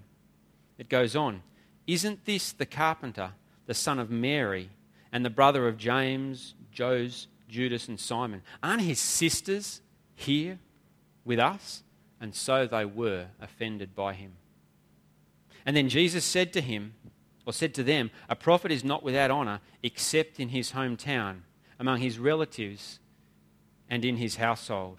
[0.78, 1.44] It goes on
[1.86, 3.32] Isn't this the carpenter,
[3.70, 4.68] the son of Mary,
[5.12, 8.42] and the brother of James, Jose, Judas, and Simon?
[8.64, 9.82] Aren't his sisters
[10.16, 10.58] here
[11.24, 11.84] with us?
[12.20, 14.32] And so they were offended by him.
[15.68, 16.96] And then Jesus said to him,
[17.46, 21.42] or said to them, A prophet is not without honor except in his hometown,
[21.78, 22.98] among his relatives,
[23.88, 24.98] and in his household.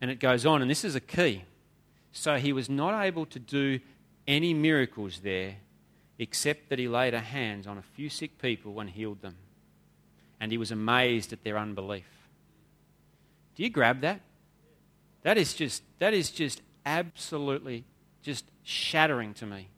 [0.00, 1.44] And it goes on, and this is a key.
[2.10, 3.78] So he was not able to do
[4.26, 5.58] any miracles there
[6.18, 9.36] except that he laid hands on a few sick people and healed them.
[10.40, 12.06] And he was amazed at their unbelief.
[13.54, 14.20] Do you grab that?
[15.22, 17.84] That is just, that is just absolutely
[18.22, 19.68] just shattering to me.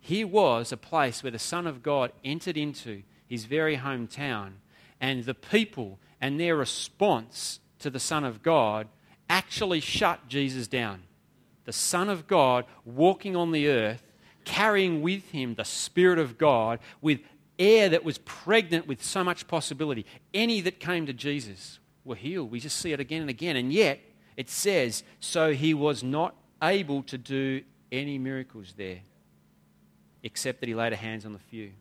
[0.00, 4.52] Here was a place where the Son of God entered into his very hometown,
[5.00, 8.86] and the people and their response to the Son of God
[9.28, 11.02] actually shut Jesus down.
[11.64, 14.02] The Son of God walking on the earth,
[14.46, 17.20] carrying with him the Spirit of God, with
[17.58, 20.06] air that was pregnant with so much possibility.
[20.32, 22.50] Any that came to Jesus were healed.
[22.50, 23.56] We just see it again and again.
[23.56, 24.00] And yet,
[24.36, 29.00] it says, so he was not able to do any miracles there,
[30.22, 31.72] except that he laid hands on the few.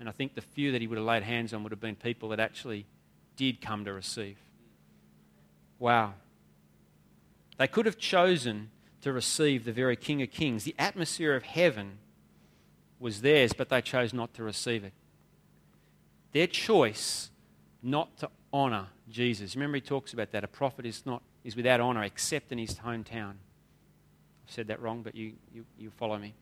[0.00, 1.96] And I think the few that he would have laid hands on would have been
[1.96, 2.86] people that actually
[3.36, 4.36] did come to receive.
[5.78, 6.14] Wow.
[7.56, 8.70] They could have chosen
[9.08, 10.64] to receive the very King of Kings.
[10.64, 11.98] The atmosphere of heaven
[13.00, 14.92] was theirs, but they chose not to receive it.
[16.32, 17.30] Their choice
[17.82, 19.56] not to honor Jesus.
[19.56, 20.44] Remember, he talks about that.
[20.44, 23.34] A prophet is, not, is without honor except in his hometown.
[24.44, 26.34] I've said that wrong, but you, you, you follow me.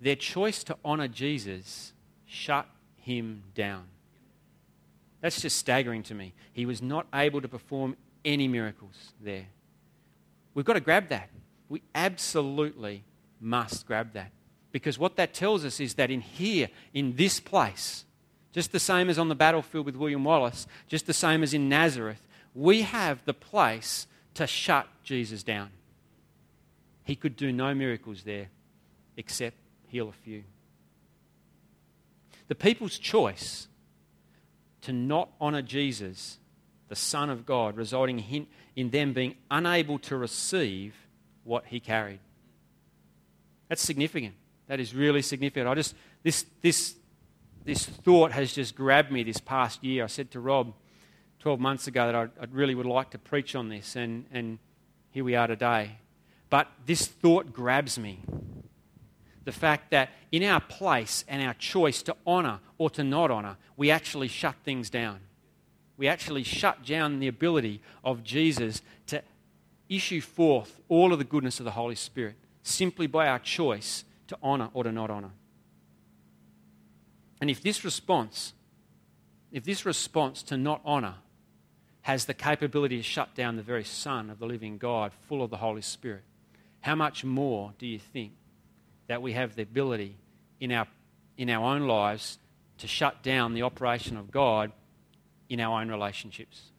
[0.00, 1.92] Their choice to honor Jesus
[2.24, 2.66] shut
[2.96, 3.84] him down.
[5.20, 6.34] That's just staggering to me.
[6.52, 9.46] He was not able to perform any miracles there.
[10.56, 11.28] We've got to grab that.
[11.68, 13.04] We absolutely
[13.42, 14.32] must grab that.
[14.72, 18.06] Because what that tells us is that in here, in this place,
[18.52, 21.68] just the same as on the battlefield with William Wallace, just the same as in
[21.68, 25.68] Nazareth, we have the place to shut Jesus down.
[27.04, 28.48] He could do no miracles there
[29.18, 29.56] except
[29.88, 30.42] heal a few.
[32.48, 33.68] The people's choice
[34.80, 36.38] to not honour Jesus,
[36.88, 38.18] the Son of God, resulting
[38.76, 40.94] in them being unable to receive
[41.42, 42.20] what he carried.
[43.68, 44.34] That's significant.
[44.68, 45.68] That is really significant.
[45.68, 46.94] I just this this
[47.64, 50.04] this thought has just grabbed me this past year.
[50.04, 50.72] I said to Rob
[51.40, 54.58] 12 months ago that I, I really would like to preach on this, and, and
[55.10, 55.98] here we are today.
[56.48, 58.20] But this thought grabs me.
[59.44, 63.56] The fact that in our place and our choice to honour or to not honour,
[63.76, 65.20] we actually shut things down.
[65.96, 69.22] We actually shut down the ability of Jesus to
[69.88, 74.36] issue forth all of the goodness of the Holy Spirit simply by our choice to
[74.42, 75.30] honour or to not honour.
[77.40, 78.52] And if this response,
[79.52, 81.14] if this response to not honour
[82.02, 85.50] has the capability to shut down the very Son of the living God, full of
[85.50, 86.22] the Holy Spirit,
[86.80, 88.32] how much more do you think
[89.06, 90.16] that we have the ability
[90.60, 90.86] in our,
[91.36, 92.38] in our own lives
[92.78, 94.72] to shut down the operation of God
[95.48, 96.70] in our own relationships?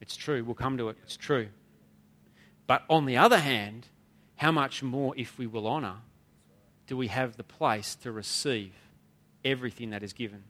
[0.00, 0.44] It's true.
[0.44, 0.96] We'll come to it.
[1.02, 1.48] It's true.
[2.66, 3.88] But on the other hand,
[4.36, 5.96] how much more, if we will honour,
[6.86, 8.72] do we have the place to receive
[9.44, 10.44] everything that is given?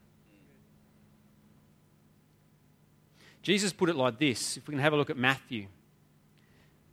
[3.41, 4.57] Jesus put it like this.
[4.57, 5.67] If we can have a look at Matthew,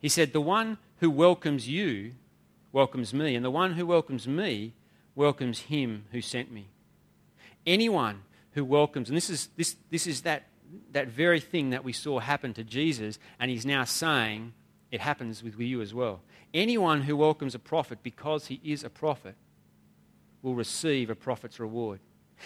[0.00, 2.12] he said, The one who welcomes you
[2.72, 4.74] welcomes me, and the one who welcomes me
[5.14, 6.68] welcomes him who sent me.
[7.66, 8.22] Anyone
[8.58, 10.48] who welcomes, and this is, this, this is that,
[10.90, 14.52] that very thing that we saw happen to Jesus, and he's now saying
[14.90, 16.20] it happens with you as well.
[16.52, 19.36] Anyone who welcomes a prophet because he is a prophet
[20.42, 22.00] will receive a prophet's reward.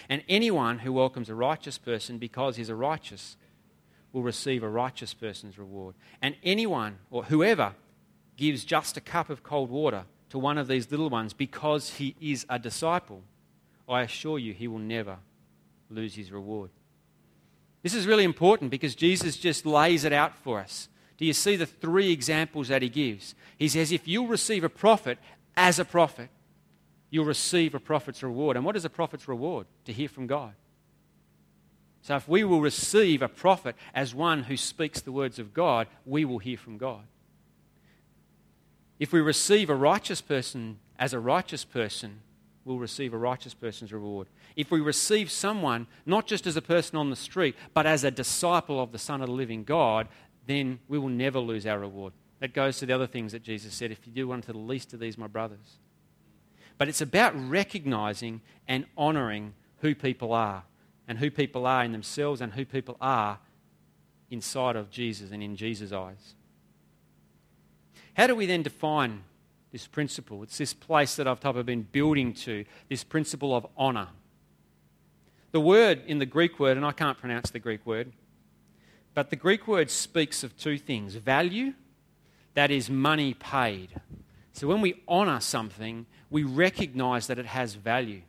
[0.09, 3.37] And anyone who welcomes a righteous person because he's a righteous
[4.13, 5.95] will receive a righteous person's reward.
[6.21, 7.75] And anyone or whoever
[8.37, 12.17] gives just a cup of cold water to one of these little ones because he
[12.21, 13.23] is a disciple,
[13.89, 15.19] I assure you he will never
[15.95, 16.71] lose his reward.
[17.83, 20.89] This is really important because Jesus just lays it out for us.
[21.17, 23.35] Do you see the three examples that he gives?
[23.59, 25.19] He says, if you'll receive a prophet
[25.57, 26.29] as a prophet,
[27.11, 28.57] you'll receive a prophet's reward.
[28.57, 29.67] And what is a prophet's reward?
[29.85, 30.55] To hear from God.
[32.03, 35.87] So if we will receive a prophet as one who speaks the words of God,
[36.05, 37.05] we will hear from God.
[38.99, 42.21] If we receive a righteous person as a righteous person,
[42.65, 44.29] we'll receive a righteous person's reward.
[44.57, 48.11] If we receive someone, not just as a person on the street, but as a
[48.11, 50.09] disciple of the Son of the living God,
[50.47, 52.13] then we will never lose our reward.
[52.41, 54.59] That goes to the other things that Jesus said if you do one to the
[54.59, 55.79] least of these, my brothers.
[56.79, 60.65] But it's about recognizing and honoring who people are
[61.07, 63.39] and who people are in themselves and who people are
[64.31, 66.35] inside of Jesus and in Jesus' eyes.
[68.15, 69.25] How do we then define
[69.73, 70.43] this principle?
[70.43, 74.09] It's this place that I've type of been building to, this principle of honor.
[75.51, 78.13] The word in the Greek word, and I can't pronounce the Greek word,
[79.15, 81.75] but the Greek word speaks of two things value,
[82.55, 84.01] that is money paid.
[84.53, 88.23] So when we honor something, we recognize that it has value.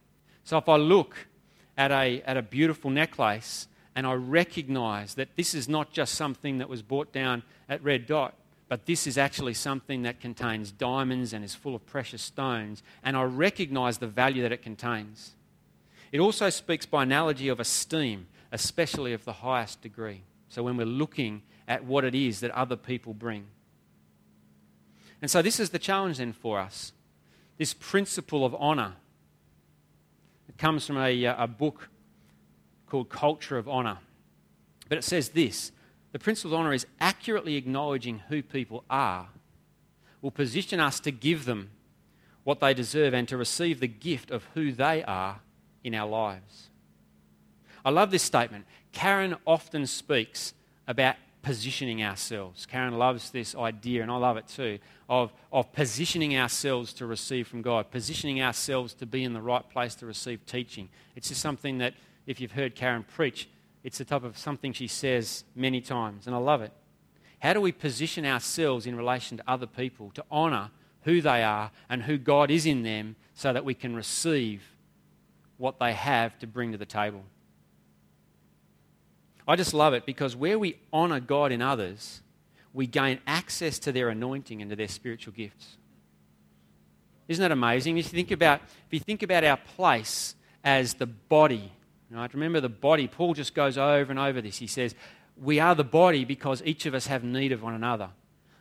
[0.44, 1.28] So if I look
[1.78, 6.58] at a, at a beautiful necklace and I recognize that this is not just something
[6.58, 8.36] that was bought down at Red Dot,
[8.74, 13.16] but this is actually something that contains diamonds and is full of precious stones, and
[13.16, 15.36] I recognize the value that it contains.
[16.12, 20.24] It also speaks by analogy of esteem, especially of the highest degree.
[20.50, 23.46] So when we're looking at what it is that other people bring.
[25.22, 26.94] And so this is the challenge then for us
[27.60, 28.94] this principle of honor.
[30.50, 31.90] It comes from a, uh, a book
[32.88, 34.00] called Culture of Honor.
[34.90, 35.72] But it says this
[36.14, 39.28] the principle of honor is accurately acknowledging who people are,
[40.22, 41.72] will position us to give them
[42.44, 45.42] what they deserve and to receive the gift of who they are
[45.84, 46.70] in our lives.
[47.84, 48.66] I love this statement.
[48.92, 50.54] Karen often speaks
[50.88, 52.66] about positioning ourselves.
[52.66, 57.48] Karen loves this idea, and I love it too, of, of positioning ourselves to receive
[57.48, 60.90] from God, positioning ourselves to be in the right place to receive teaching.
[61.16, 61.96] It's just something that,
[62.28, 63.50] if you've heard Karen preach,
[63.84, 66.72] it's the type of something she says many times, and I love it.
[67.40, 71.72] How do we position ourselves in relation to other people to honour who they are
[71.90, 74.64] and who God is in them so that we can receive
[75.58, 77.24] what they have to bring to the table?
[79.46, 82.22] I just love it because where we honor God in others,
[82.74, 85.76] we gain access to their anointing and to their spiritual gifts.
[87.28, 87.98] Isn't that amazing?
[87.98, 91.72] If you think about, if you think about our place as the body,
[92.16, 92.34] right?
[92.34, 93.08] Remember the body.
[93.08, 94.58] Paul just goes over and over this.
[94.58, 94.96] He says,
[95.38, 98.10] "We are the body because each of us have need of one another."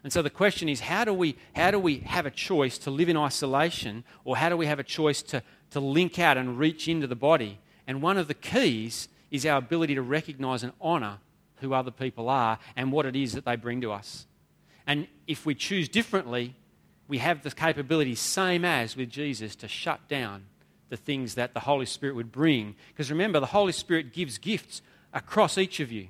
[0.05, 2.91] And so the question is, how do we how do we have a choice to
[2.91, 6.59] live in isolation, or how do we have a choice to to link out and
[6.59, 7.59] reach into the body?
[7.87, 11.19] And one of the keys is our ability to recognize and honor
[11.57, 14.27] who other people are and what it is that they bring to us.
[14.87, 16.57] And if we choose differently,
[17.07, 20.47] we have the capability, same as with Jesus, to shut down
[20.93, 22.75] the things that the Holy Spirit would bring.
[22.89, 24.83] Because remember, the Holy Spirit gives gifts
[25.15, 26.09] across each of you.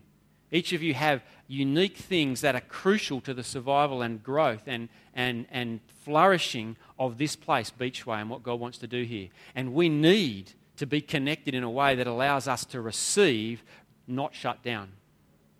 [0.51, 4.89] Each of you have unique things that are crucial to the survival and growth and,
[5.15, 9.29] and, and flourishing of this place, Beachway, and what God wants to do here.
[9.55, 13.63] And we need to be connected in a way that allows us to receive,
[14.09, 14.89] not shut down.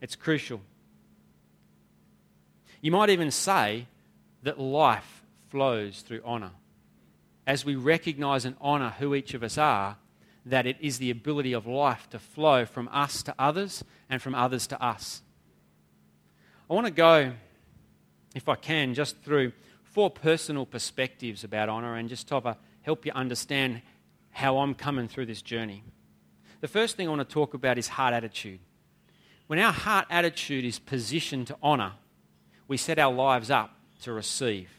[0.01, 0.61] It's crucial.
[2.81, 3.87] You might even say
[4.43, 6.51] that life flows through honour.
[7.47, 9.97] As we recognize and honour who each of us are,
[10.45, 14.35] that it is the ability of life to flow from us to others and from
[14.35, 15.23] others to us.
[16.71, 17.33] I want to go,
[18.35, 19.53] if I can, just through
[19.83, 23.83] four personal perspectives about honour and just to help you understand
[24.31, 25.85] how I'm coming through this journey.
[26.61, 28.61] The first thing I want to talk about is heart attitude.
[29.49, 31.93] When our heart attitude is positioned to honour,
[32.69, 34.71] we set our lives up to receive.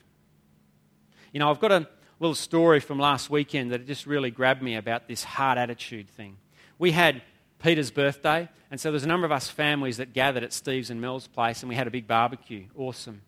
[1.32, 1.88] You know, I've got a
[2.20, 6.38] little story from last weekend that just really grabbed me about this heart attitude thing.
[6.78, 7.22] We had
[7.60, 11.00] Peter's birthday, and so there's a number of us families that gathered at Steve's and
[11.00, 12.66] Mel's place, and we had a big barbecue.
[12.78, 13.22] Awesome.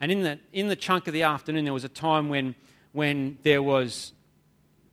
[0.00, 2.54] And in the, in the chunk of the afternoon, there was a time when,
[2.92, 4.12] when there was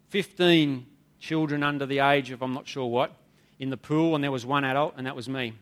[0.09, 0.85] 15
[1.19, 3.15] children under the age of I'm not sure what
[3.59, 5.53] in the pool, and there was one adult, and that was me.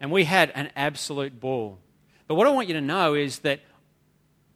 [0.00, 1.78] And we had an absolute ball.
[2.26, 3.60] But what I want you to know is that,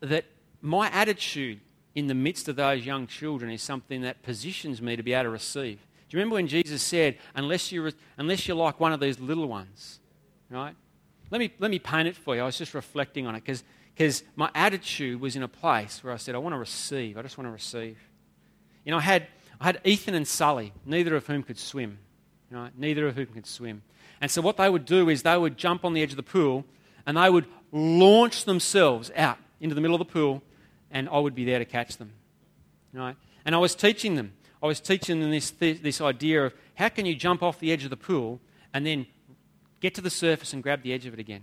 [0.01, 0.25] that
[0.61, 1.61] my attitude
[1.99, 5.25] in the midst of those young children is something that positions me to be able
[5.25, 5.79] to receive.
[6.09, 9.49] Do you remember when Jesus said, unless you're, unless you're like one of these little
[9.49, 9.99] ones,
[10.49, 10.77] right?
[11.33, 12.43] Let me, let me paint it for you.
[12.43, 16.19] I was just reflecting on it because my attitude was in a place where I
[16.19, 17.19] said, I want to receive.
[17.19, 17.99] I just want to receive.
[18.85, 19.27] You know, I had,
[19.61, 21.99] I had Ethan and Sully, neither of whom could swim.
[22.49, 22.71] Right?
[22.79, 23.83] Neither of whom could swim.
[24.21, 26.23] And so what they would do is they would jump on the edge of the
[26.23, 26.65] pool
[27.07, 30.43] and they would launch themselves out into the middle of the pool
[30.91, 32.13] and I would be there to catch them.
[32.93, 33.17] Right?
[33.45, 34.33] And I was teaching them.
[34.63, 37.85] I was teaching them this, this idea of how can you jump off the edge
[37.85, 38.41] of the pool
[38.75, 39.07] and then
[39.81, 41.43] get to the surface and grab the edge of it again.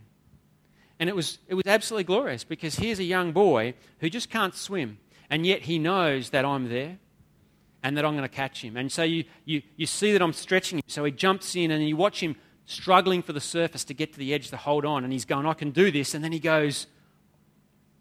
[1.00, 4.56] And it was, it was absolutely glorious because here's a young boy who just can't
[4.56, 4.98] swim,
[5.30, 7.00] and yet he knows that I'm there
[7.84, 8.78] and that I'm going to catch him.
[8.78, 10.84] And so you, you, you see that I'm stretching him.
[10.88, 12.36] So he jumps in, and you watch him
[12.66, 15.04] struggling for the surface to get to the edge to hold on.
[15.04, 16.14] And he's going, I can do this.
[16.14, 16.88] And then he goes,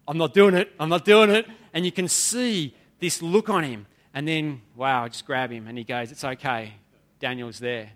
[0.07, 0.73] I'm not doing it.
[0.79, 1.47] I'm not doing it.
[1.73, 3.87] And you can see this look on him.
[4.13, 5.67] And then, wow, just grab him.
[5.67, 6.75] And he goes, It's okay.
[7.21, 7.91] Daniel's there.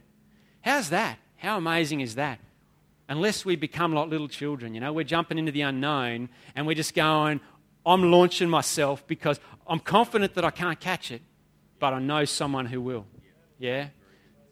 [0.63, 1.19] How's that?
[1.37, 2.41] How amazing is that?
[3.09, 6.75] Unless we become like little children, you know, we're jumping into the unknown and we're
[6.75, 7.41] just going,
[7.87, 11.23] I'm launching myself because I'm confident that I can't catch it,
[11.79, 13.07] but I know someone who will.
[13.59, 13.89] Yeah?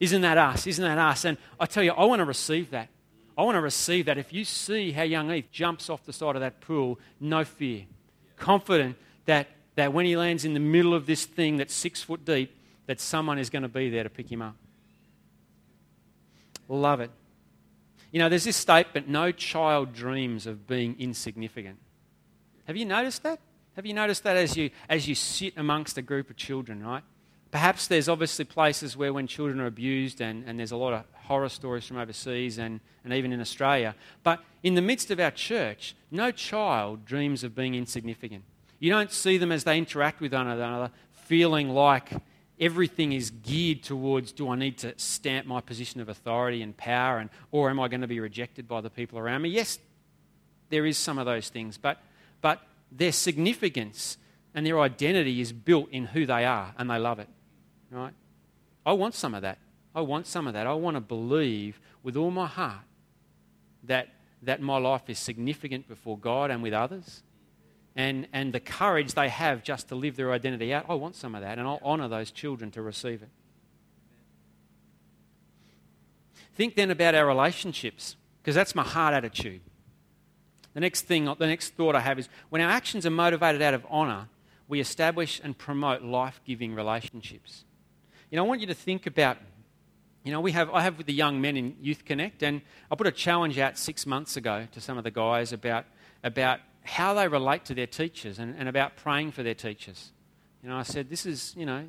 [0.01, 0.67] Isn't that us?
[0.67, 1.25] Isn't that us?
[1.25, 2.89] And I tell you, I want to receive that.
[3.37, 4.17] I want to receive that.
[4.17, 7.85] If you see how young Eve jumps off the side of that pool, no fear.
[8.37, 12.25] Confident that, that when he lands in the middle of this thing that's six foot
[12.25, 12.57] deep,
[12.87, 14.57] that someone is going to be there to pick him up.
[16.69, 17.11] Love it.
[18.11, 21.79] You know, there's this statement no child dreams of being insignificant.
[22.67, 23.41] Have you noticed that?
[23.75, 27.03] Have you noticed that as you, as you sit amongst a group of children, right?
[27.51, 31.05] Perhaps there's obviously places where when children are abused, and, and there's a lot of
[31.15, 33.95] horror stories from overseas and, and even in Australia.
[34.23, 38.45] But in the midst of our church, no child dreams of being insignificant.
[38.79, 42.11] You don't see them as they interact with one another feeling like
[42.59, 47.19] everything is geared towards do I need to stamp my position of authority and power,
[47.19, 49.51] and, or am I going to be rejected by the people around me?
[49.51, 49.79] Yes,
[50.71, 51.99] there is some of those things, but,
[52.41, 54.19] but their significance
[54.55, 57.29] and their identity is built in who they are, and they love it.
[57.97, 58.15] Right?
[58.85, 59.59] I want some of that.
[59.95, 60.67] I want some of that.
[60.67, 62.85] I want to believe with all my heart
[63.85, 64.09] that,
[64.43, 67.23] that my life is significant before God and with others
[67.97, 71.35] and, and the courage they have just to live their identity out, I want some
[71.35, 73.31] of that, and I'll honour those children to receive it.
[76.55, 79.63] Think then about our relationships, because that's my heart attitude.
[80.75, 83.73] The next thing, the next thought I have is when our actions are motivated out
[83.73, 84.29] of honour,
[84.69, 87.65] we establish and promote life giving relationships.
[88.37, 89.39] You know, I want you to think about,
[90.23, 92.61] you know, we have, I have with the young men in Youth Connect, and
[92.91, 95.87] I put a challenge out six months ago to some of the guys about,
[96.23, 100.13] about how they relate to their teachers and, and about praying for their teachers.
[100.63, 101.87] You know, I said, this is, you know,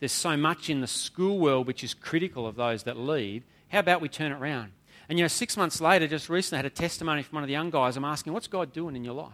[0.00, 3.44] there's so much in the school world which is critical of those that lead.
[3.68, 4.72] How about we turn it around?
[5.08, 7.48] And, you know, six months later, just recently, I had a testimony from one of
[7.48, 7.96] the young guys.
[7.96, 9.30] I'm asking, what's God doing in your life?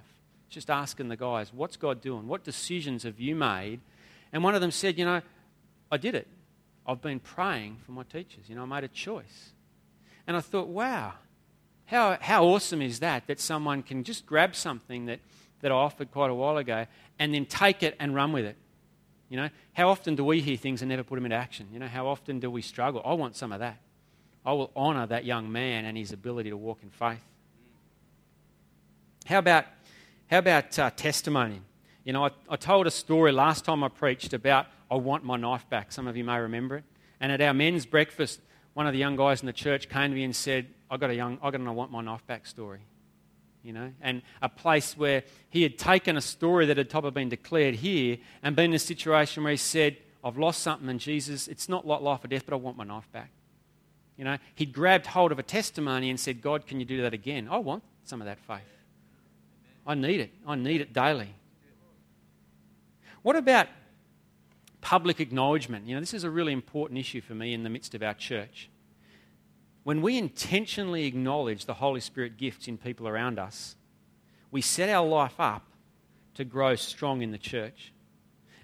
[0.51, 2.29] Just asking the guys, what's God doing?
[2.29, 3.81] What decisions have you made?
[4.31, 5.22] And one of them said, you know,
[5.91, 6.28] I did it.
[6.86, 8.49] I've been praying for my teachers.
[8.49, 9.51] You know, I made a choice.
[10.26, 11.12] And I thought, wow,
[11.86, 13.26] how, how awesome is that?
[13.26, 15.20] That someone can just grab something that,
[15.61, 16.86] that I offered quite a while ago
[17.18, 18.57] and then take it and run with it.
[19.28, 21.68] You know, how often do we hear things and never put them into action?
[21.72, 23.03] You know, how often do we struggle?
[23.05, 23.78] I want some of that.
[24.45, 27.22] I will honour that young man and his ability to walk in faith.
[29.26, 29.66] How about,
[30.30, 31.61] how about uh, testimony?
[32.05, 35.36] You know, I, I told a story last time I preached about I want my
[35.36, 35.93] knife back.
[35.93, 36.84] Some of you may remember it.
[37.20, 38.41] And at our men's breakfast,
[38.74, 41.11] one of the young guys in the church came to me and said, I got
[41.11, 42.80] a young, I got an I want my knife back story.
[43.64, 47.28] You know, and a place where he had taken a story that had probably been
[47.28, 51.49] declared here and been in a situation where he said, I've lost something and Jesus,
[51.49, 53.30] it's not like life or death, but I want my knife back.
[54.16, 57.14] You know, he'd grabbed hold of a testimony and said, God, can you do that
[57.14, 57.49] again?
[57.51, 58.61] I want some of that faith.
[59.86, 60.32] I need it.
[60.47, 61.34] I need it daily.
[63.22, 63.68] What about
[64.89, 65.86] public acknowledgement?
[65.86, 68.14] You know, this is a really important issue for me in the midst of our
[68.14, 68.70] church.
[69.84, 73.76] When we intentionally acknowledge the Holy Spirit gifts in people around us,
[74.51, 75.66] we set our life up
[76.36, 77.93] to grow strong in the church.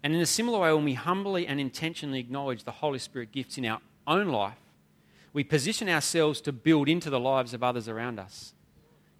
[0.02, 3.58] And in a similar way, when we humbly and intentionally acknowledge the Holy Spirit gifts
[3.58, 4.56] in our own life,
[5.34, 8.54] we position ourselves to build into the lives of others around us.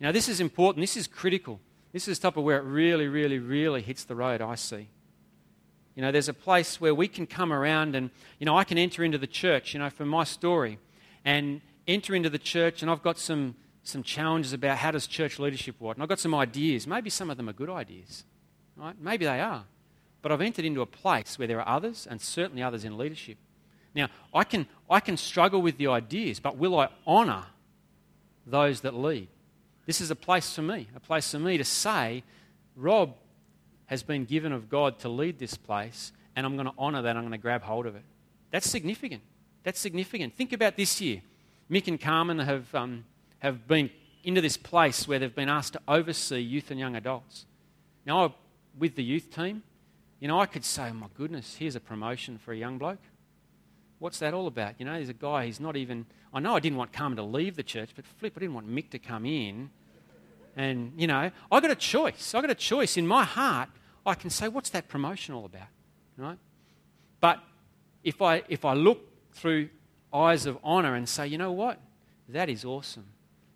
[0.01, 0.83] You know, this is important.
[0.83, 1.61] This is critical.
[1.93, 4.89] This is the type of where it really, really, really hits the road, I see.
[5.95, 8.79] You know, there's a place where we can come around and, you know, I can
[8.79, 10.79] enter into the church, you know, for my story.
[11.25, 15.39] And, enter into the church and I've got some, some challenges about how does church
[15.39, 15.97] leadership work.
[15.97, 16.87] And I've got some ideas.
[16.87, 18.25] Maybe some of them are good ideas.
[18.77, 18.95] Right?
[19.01, 19.65] Maybe they are.
[20.23, 23.37] But I've entered into a place where there are others and certainly others in leadership.
[23.95, 27.45] Now, I can, I can struggle with the ideas, but will I honour
[28.47, 29.29] those that lead?
[29.87, 32.25] This is a place for me, a place for me to say,
[32.75, 33.15] Rob
[33.95, 37.17] has been given of God to lead this place, and I'm going to honour that.
[37.17, 38.03] I'm going to grab hold of it.
[38.51, 39.23] That's significant.
[39.63, 40.35] That's significant.
[40.35, 41.23] Think about this year.
[41.71, 43.05] Mick and Carmen have, um,
[43.39, 43.91] have been
[44.25, 47.47] into this place where they've been asked to oversee youth and young adults.
[48.05, 48.35] Now, I,
[48.77, 49.63] with the youth team,
[50.19, 52.99] you know, I could say, oh my goodness, here's a promotion for a young bloke.
[54.01, 54.75] What's that all about?
[54.79, 56.07] You know, there's a guy, he's not even.
[56.33, 58.69] I know I didn't want Carmen to leave the church, but flip, I didn't want
[58.69, 59.71] Mick to come in
[60.57, 62.35] And, you know, I got a choice.
[62.35, 63.69] I got a choice in my heart.
[64.07, 65.69] I can say, what's that promotion all about?
[66.17, 66.39] Right?
[67.21, 67.41] But
[68.03, 69.01] if I, if I look
[69.33, 69.71] through
[70.13, 71.81] eyes of honor and say, you know what?
[72.29, 73.07] That is awesome.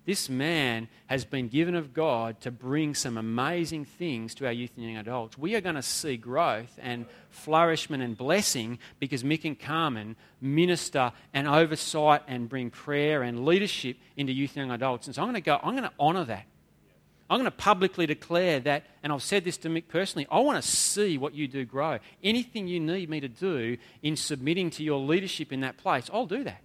[0.09, 4.70] This man has been given of God to bring some amazing things to our youth
[4.76, 5.36] and young adults.
[5.36, 11.12] We are going to see growth and flourishment and blessing because Mick and Carmen minister
[11.34, 15.09] and oversight and bring prayer and leadership into youth and young adults.
[15.09, 16.46] And so I'm going to go, I'm going to honor that.
[17.31, 20.62] I'm going to publicly declare that, and I've said this to Mick personally I want
[20.62, 21.99] to see what you do grow.
[22.22, 26.26] Anything you need me to do in submitting to your leadership in that place, I'll
[26.26, 26.62] do that.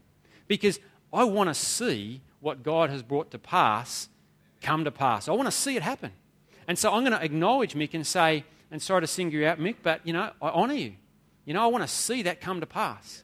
[0.47, 0.79] Because
[1.11, 4.09] I want to see what God has brought to pass
[4.61, 5.27] come to pass.
[5.27, 6.11] I want to see it happen.
[6.67, 9.59] And so I'm going to acknowledge Mick and say, and sorry to single you out,
[9.59, 10.93] Mick, but you know, I honour you.
[11.45, 13.23] You know, I want to see that come to pass.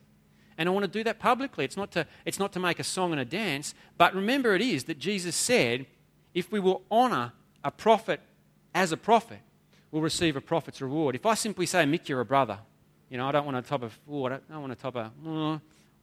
[0.57, 1.63] And I want to do that publicly.
[1.63, 4.61] It's not to, it's not to make a song and a dance, but remember it
[4.61, 5.85] is that Jesus said,
[6.33, 8.21] if we will honour a prophet
[8.73, 9.39] as a prophet,
[9.91, 11.15] we'll receive a prophet's reward.
[11.15, 12.59] If I simply say, Mick, you're a brother,
[13.09, 14.95] you know, I don't want a top of, oh, I don't, I want a top
[14.95, 15.59] of, oh,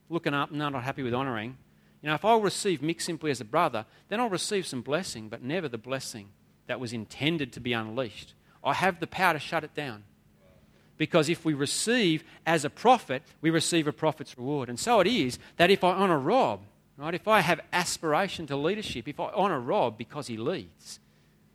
[0.08, 1.56] looking up, no, not happy with honouring.
[2.02, 5.28] You know, if I'll receive Mick simply as a brother, then I'll receive some blessing,
[5.28, 6.28] but never the blessing
[6.66, 8.34] that was intended to be unleashed.
[8.62, 10.04] I have the power to shut it down.
[10.98, 14.68] Because if we receive as a prophet, we receive a prophet's reward.
[14.68, 16.62] And so it is that if I honour Rob,
[16.98, 20.98] right, if I have aspiration to leadership, if I honour Rob because he leads,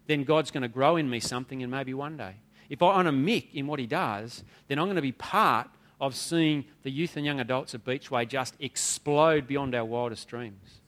[0.08, 2.36] then God's going to grow in me something and maybe one day.
[2.70, 5.68] If I honour Mick in what he does, then I'm going to be part
[6.00, 10.80] of seeing the youth and young adults of Beachway just explode beyond our wildest dreams.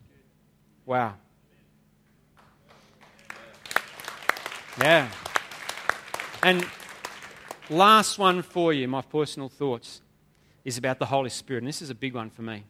[0.86, 1.16] Wow.
[4.80, 5.10] Yeah.
[6.42, 6.66] And
[7.70, 10.02] last one for you, my personal thoughts,
[10.66, 11.60] is about the Holy Spirit.
[11.60, 12.64] And this is a big one for me.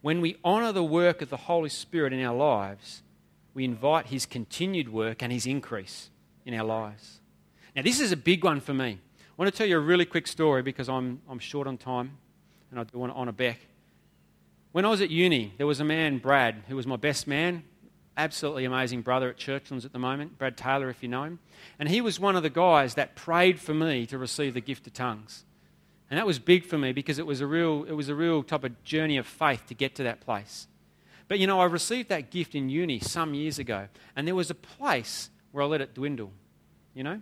[0.00, 3.02] When we honour the work of the Holy Spirit in our lives,
[3.54, 6.10] we invite His continued work and His increase
[6.44, 7.20] in our lives.
[7.74, 8.98] Now, this is a big one for me.
[9.20, 12.18] I want to tell you a really quick story because I'm, I'm short on time
[12.70, 13.58] and I do want to honour Beck.
[14.72, 17.64] When I was at uni, there was a man, Brad, who was my best man,
[18.16, 21.38] absolutely amazing brother at Churchlands at the moment, Brad Taylor, if you know him.
[21.78, 24.86] And he was one of the guys that prayed for me to receive the gift
[24.86, 25.44] of tongues.
[26.10, 28.42] And that was big for me because it was a real, it was a real
[28.42, 30.66] type of journey of faith to get to that place.
[31.28, 34.50] But you know, I received that gift in uni some years ago, and there was
[34.50, 36.32] a place where I let it dwindle,
[36.94, 37.20] you know?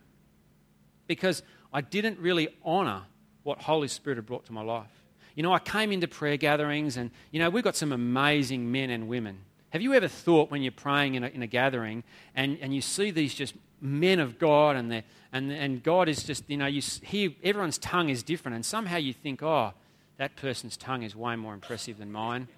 [1.08, 3.02] Because I didn't really honour
[3.42, 4.90] what Holy Spirit had brought to my life.
[5.34, 8.90] You know, I came into prayer gatherings, and, you know, we've got some amazing men
[8.90, 9.38] and women.
[9.70, 12.80] Have you ever thought when you're praying in a, in a gathering and, and you
[12.80, 15.02] see these just men of God, and,
[15.32, 18.96] and, and God is just, you know, you hear everyone's tongue is different, and somehow
[18.96, 19.72] you think, oh,
[20.18, 22.48] that person's tongue is way more impressive than mine.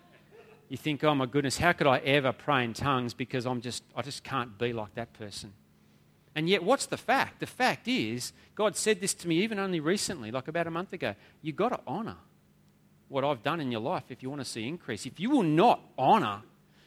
[0.68, 3.82] You think, oh my goodness, how could I ever pray in tongues because I'm just,
[3.96, 5.52] I just can't be like that person.
[6.34, 7.40] And yet, what's the fact?
[7.40, 10.92] The fact is, God said this to me even only recently, like about a month
[10.92, 11.14] ago.
[11.42, 12.16] You've got to honour
[13.08, 15.06] what I've done in your life if you want to see increase.
[15.06, 16.42] If you will not honour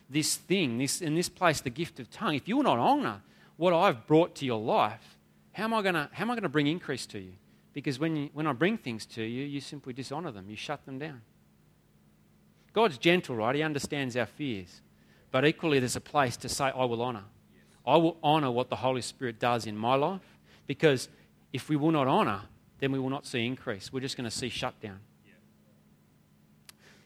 [0.10, 3.22] this thing, this, in this place, the gift of tongue, if you will not honour
[3.58, 5.18] what I've brought to your life,
[5.54, 5.96] how am I going
[6.42, 7.34] to, bring increase to you?
[7.74, 10.86] Because when, you, when I bring things to you, you simply dishonour them, you shut
[10.86, 11.22] them down.
[12.74, 13.56] God's gentle, right?
[13.56, 14.82] He understands our fears.
[15.30, 17.24] But equally, there's a place to say, I will honour.
[17.86, 20.38] I will honour what the Holy Spirit does in my life
[20.68, 21.10] because
[21.52, 22.42] if we will not honour,
[22.80, 23.92] then we will not see increase.
[23.92, 25.00] We're just going to see shutdown.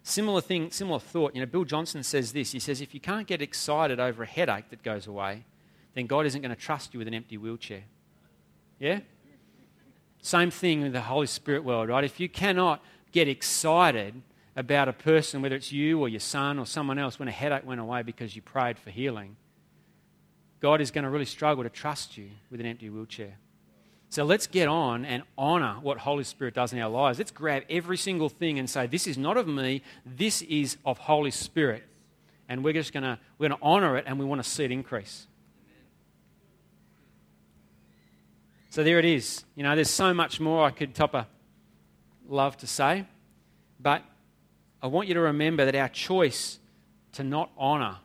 [0.04, 1.34] Similar thing, similar thought.
[1.34, 2.52] You know, Bill Johnson says this.
[2.52, 5.46] He says, if you can't get excited over a headache that goes away,
[5.96, 7.84] then God isn't going to trust you with an empty wheelchair.
[8.80, 9.00] Yeah?
[10.22, 12.04] Same thing with the Holy Spirit world, right?
[12.04, 14.22] If you cannot get excited
[14.56, 17.66] about a person, whether it's you or your son or someone else, when a headache
[17.66, 19.38] went away because you prayed for healing,
[20.60, 23.38] God is going to really struggle to trust you with an empty wheelchair.
[24.10, 27.18] So let's get on and honor what Holy Spirit does in our lives.
[27.18, 30.98] Let's grab every single thing and say, This is not of me, this is of
[30.98, 31.84] Holy Spirit.
[32.48, 34.64] And we're just going to, we're going to honor it and we want to see
[34.64, 35.28] it increase.
[38.76, 39.46] So there it is.
[39.56, 41.28] You know, there's so much more I could top a
[42.28, 43.06] love to say,
[43.80, 44.04] but
[44.84, 46.60] I want you to remember that our choice
[47.14, 48.00] to not honor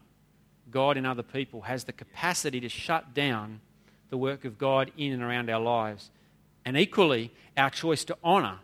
[0.70, 3.60] God in other people has the capacity to shut down
[4.10, 6.12] the work of God in and around our lives.
[6.64, 8.60] And equally, our choice to honour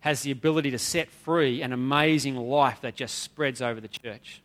[0.00, 4.40] has the ability to set free an amazing life that just spreads over the church.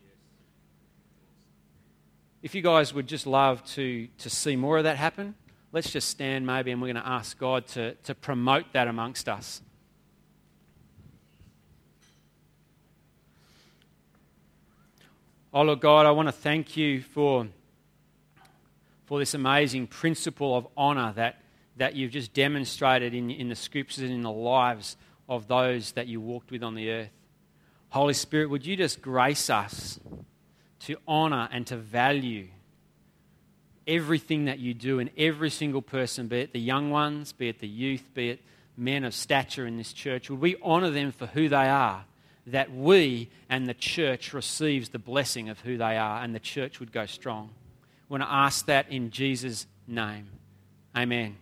[2.43, 5.35] If you guys would just love to, to see more of that happen,
[5.71, 9.27] let's just stand maybe and we're going to ask God to, to promote that amongst
[9.27, 9.61] us.
[15.53, 17.47] Oh, Lord God, I want to thank you for,
[19.05, 21.41] for this amazing principle of honour that,
[21.77, 24.97] that you've just demonstrated in, in the scriptures and in the lives
[25.27, 27.09] of those that you walked with on the earth.
[27.89, 29.99] Holy Spirit, would you just grace us
[30.81, 32.49] to honour and to value
[33.87, 37.59] everything that you do and every single person, be it the young ones, be it
[37.59, 38.41] the youth, be it
[38.75, 40.29] men of stature in this church?
[40.29, 42.05] Would we honour them for who they are?
[42.47, 46.79] That we and the church receives the blessing of who they are and the church
[46.79, 47.49] would go strong.
[48.09, 50.27] Want to ask that in Jesus' name.
[50.95, 51.37] Amen.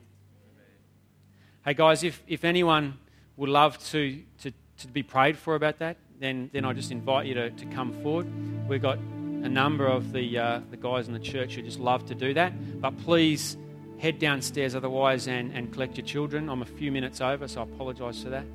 [1.64, 2.98] Hey guys, if, if anyone
[3.38, 7.26] would love to, to, to be prayed for about that, then, then I just invite
[7.26, 8.28] you to, to come forward.
[8.68, 8.98] We've got
[9.46, 12.34] a number of the, uh, the guys in the church who just love to do
[12.34, 12.82] that.
[12.82, 13.58] But please
[14.00, 16.50] head downstairs otherwise and, and collect your children.
[16.50, 18.46] I'm a few minutes over, so I apologise for that.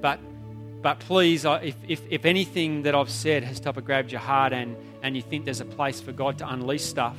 [0.00, 0.18] But,
[0.82, 4.52] but please, if, if, if anything that I've said has type of grabbed your heart
[4.52, 7.16] and, and you think there's a place for God to unleash stuff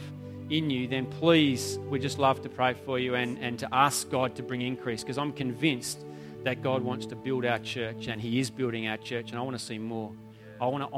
[0.49, 4.09] in you, then please, we just love to pray for you and, and to ask
[4.09, 6.03] God to bring increase because I'm convinced
[6.43, 9.41] that God wants to build our church and He is building our church, and I
[9.41, 10.11] want to see more.
[10.59, 10.89] I want to